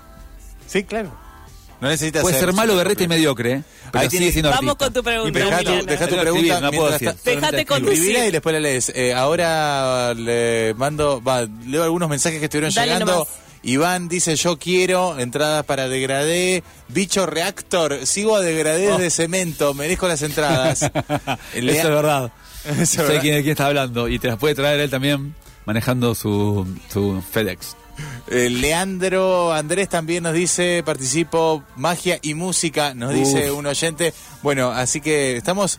Sí, 0.69 0.85
claro. 0.85 1.13
No 1.85 1.91
necesitas 1.91 2.23
Puede 2.23 2.39
ser 2.41 2.53
malo, 2.55 2.75
berrete 2.77 3.05
y 3.05 3.09
mediocre, 3.09 3.53
¿eh? 3.53 3.63
pero 3.93 4.03
Ahí 4.03 4.09
sigue 4.09 4.19
tiene- 4.21 4.33
siendo 4.33 4.49
Vamos 4.49 4.63
artista. 4.71 4.85
con 4.87 4.93
tu 4.95 5.03
pregunta. 5.03 5.39
deja 5.39 5.59
tu, 5.59 5.65
pregunta. 5.65 5.93
escribir, 6.31 6.61
no 6.63 6.71
puedo 6.73 6.91
decir. 6.91 7.15
Solamente 7.23 7.67
conducir. 7.67 8.17
Y 8.27 8.31
después 8.31 8.53
la 8.55 8.61
lees. 8.61 8.89
Eh, 8.95 9.13
ahora 9.13 10.15
le 10.15 10.73
mando, 10.79 11.23
va, 11.23 11.47
leo 11.67 11.83
algunos 11.85 12.09
mensajes 12.09 12.39
que 12.39 12.47
estuvieron 12.47 12.73
Dale 12.73 12.87
llegando. 12.93 13.13
nomás. 13.13 13.29
Iván 13.63 14.09
dice, 14.09 14.35
yo 14.37 14.59
quiero 14.59 15.19
entradas 15.19 15.65
para 15.65 15.89
Degradé, 15.89 16.63
Bicho 16.89 17.27
Reactor, 17.27 18.07
sigo 18.07 18.37
a 18.37 18.41
Degradé 18.41 18.93
Oh. 18.93 18.99
de 18.99 19.11
cemento, 19.11 19.75
merezco 19.75 20.09
las 20.09 20.23
entradas. 20.23 20.83
Eso 21.55 21.61
Lea- 21.61 21.83
es 21.83 21.89
verdad. 21.89 22.33
Eso 22.65 22.85
sé 22.87 23.03
verdad. 23.03 23.21
quién, 23.21 23.35
quién 23.43 23.51
está 23.53 23.67
hablando 23.67 24.09
y 24.09 24.19
te 24.19 24.29
las 24.29 24.39
puede 24.39 24.55
traer 24.55 24.81
él 24.81 24.91
también 24.91 25.35
manejando 25.67 26.15
su, 26.15 26.67
su 26.91 27.23
FedEx. 27.31 27.77
Eh, 28.29 28.49
Leandro 28.51 29.53
Andrés 29.53 29.89
también 29.89 30.23
nos 30.25 30.33
dice, 30.33 30.83
participo, 30.85 31.63
magia 31.77 32.19
y 32.23 32.35
música, 32.35 32.95
nos 32.95 33.13
dice 33.15 33.51
un 33.53 33.67
oyente. 33.67 34.13
Bueno, 34.43 34.71
así 34.71 35.01
que 35.01 35.37
estamos 35.37 35.79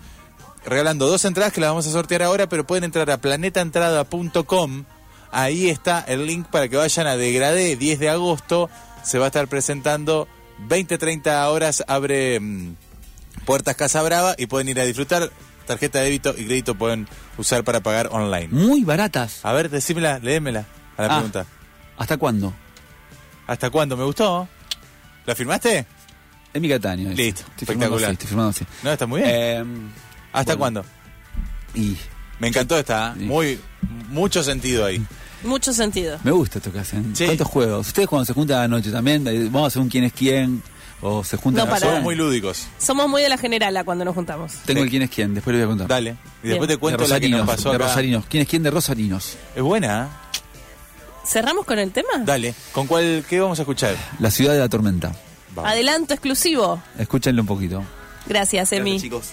regalando 0.65 1.07
dos 1.07 1.25
entradas 1.25 1.51
que 1.53 1.61
las 1.61 1.69
vamos 1.71 1.87
a 1.87 1.91
sortear 1.91 2.23
ahora, 2.23 2.47
pero 2.47 2.65
pueden 2.65 2.83
entrar 2.85 3.09
a 3.11 3.17
planetaentrada.com. 3.17 4.83
Ahí 5.31 5.69
está 5.69 5.99
el 6.07 6.25
link 6.27 6.47
para 6.47 6.67
que 6.69 6.77
vayan 6.77 7.07
a 7.07 7.17
Degradé, 7.17 7.75
10 7.75 7.99
de 7.99 8.09
agosto. 8.09 8.69
Se 9.03 9.19
va 9.19 9.25
a 9.25 9.27
estar 9.27 9.47
presentando 9.47 10.27
20-30 10.69 11.47
horas, 11.49 11.83
abre 11.87 12.39
mm, 12.39 12.75
Puertas 13.45 13.75
Casa 13.75 14.01
Brava 14.01 14.35
y 14.37 14.45
pueden 14.47 14.69
ir 14.69 14.79
a 14.79 14.85
disfrutar. 14.85 15.29
Tarjeta 15.67 15.97
de 15.99 16.05
débito 16.05 16.29
y 16.37 16.45
crédito 16.45 16.75
pueden 16.75 17.07
usar 17.39 17.63
para 17.63 17.81
pagar 17.81 18.09
online. 18.11 18.49
Muy 18.51 18.83
baratas. 18.83 19.39
A 19.43 19.51
ver, 19.51 19.69
decímela, 19.71 20.19
léemela 20.19 20.65
a 20.95 21.01
la 21.01 21.07
Ah. 21.07 21.15
pregunta. 21.15 21.45
¿Hasta 21.97 22.17
cuándo? 22.17 22.53
¿Hasta 23.47 23.69
cuándo? 23.69 23.95
¿Me 23.97 24.03
gustó? 24.03 24.47
¿La 25.25 25.35
firmaste? 25.35 25.85
En 26.53 26.61
mi 26.61 26.69
Catania. 26.69 27.09
dice. 27.09 27.21
Listo, 27.23 27.41
Estoy 27.51 27.67
firmando 27.67 27.97
espectacular. 27.97 28.09
así, 28.09 28.13
estoy 28.13 28.27
firmando 28.27 28.49
así. 28.49 28.65
No, 28.83 28.91
está 28.91 29.05
muy 29.07 29.21
bien. 29.21 29.31
Eh, 29.33 29.63
¿Hasta 30.33 30.55
bueno. 30.55 30.59
cuándo? 30.59 30.85
y 31.73 31.97
Me 32.39 32.47
encantó 32.47 32.77
esta, 32.77 33.13
¿eh? 33.19 33.23
Muy 33.23 33.59
mucho 34.09 34.41
sentido 34.43 34.85
ahí. 34.85 35.03
Mucho 35.43 35.73
sentido. 35.73 36.17
me 36.23 36.31
gusta 36.31 36.57
esto 36.59 36.71
que 36.71 36.79
hacen. 36.79 37.15
Sí. 37.15 37.25
¿Cuántos 37.25 37.47
juegos? 37.47 37.87
Ustedes 37.87 38.07
cuando 38.07 38.25
se 38.25 38.33
juntan 38.33 38.59
anoche 38.61 38.91
también, 38.91 39.27
eh, 39.27 39.43
vamos 39.45 39.63
a 39.63 39.67
hacer 39.67 39.81
un 39.81 39.89
quién 39.89 40.05
es 40.05 40.13
quién, 40.13 40.63
o 41.01 41.23
se 41.23 41.37
juntan 41.37 41.65
No, 41.65 41.71
para. 41.71 41.85
Somos 41.85 42.01
muy 42.01 42.15
lúdicos. 42.15 42.67
Somos 42.79 43.07
muy 43.09 43.21
de 43.21 43.29
la 43.29 43.37
generala 43.37 43.83
cuando 43.83 44.05
nos 44.05 44.15
juntamos. 44.15 44.53
Tengo 44.65 44.79
Sí. 44.79 44.83
el 44.85 44.89
quién 44.89 45.01
es 45.03 45.09
quién, 45.09 45.33
después 45.35 45.53
le 45.55 45.59
voy 45.63 45.65
a 45.65 45.67
contar. 45.69 45.87
Dale. 45.87 46.15
Y 46.43 46.47
después 46.47 46.67
Bien. 46.67 46.77
te 46.77 46.77
cuento 46.77 47.03
de 47.03 47.09
la 47.09 47.19
que 47.19 47.29
nos 47.29 47.39
Rosarinos, 47.41 47.55
pasó 47.57 47.69
de 47.69 47.75
acá. 47.75 47.85
Rosarinos. 47.85 48.25
¿Quién 48.27 48.41
es 48.43 48.49
quién 48.49 48.63
de 48.63 48.71
Rosarinos? 48.71 49.37
Es 49.55 49.61
buena, 49.61 50.03
¿eh? 50.05 50.24
¿Cerramos 51.25 51.65
con 51.65 51.79
el 51.79 51.91
tema? 51.91 52.09
Dale. 52.19 52.53
¿Con 52.71 52.87
cuál, 52.87 53.25
qué 53.27 53.39
vamos 53.39 53.59
a 53.59 53.63
escuchar? 53.63 53.95
La 54.19 54.31
ciudad 54.31 54.53
de 54.53 54.59
la 54.59 54.69
tormenta. 54.69 55.13
Vamos. 55.53 55.71
Adelanto 55.71 56.13
exclusivo. 56.13 56.81
Escúchenlo 56.97 57.41
un 57.41 57.47
poquito. 57.47 57.83
Gracias, 58.27 58.71
Emi. 58.71 58.99
chicos. 58.99 59.31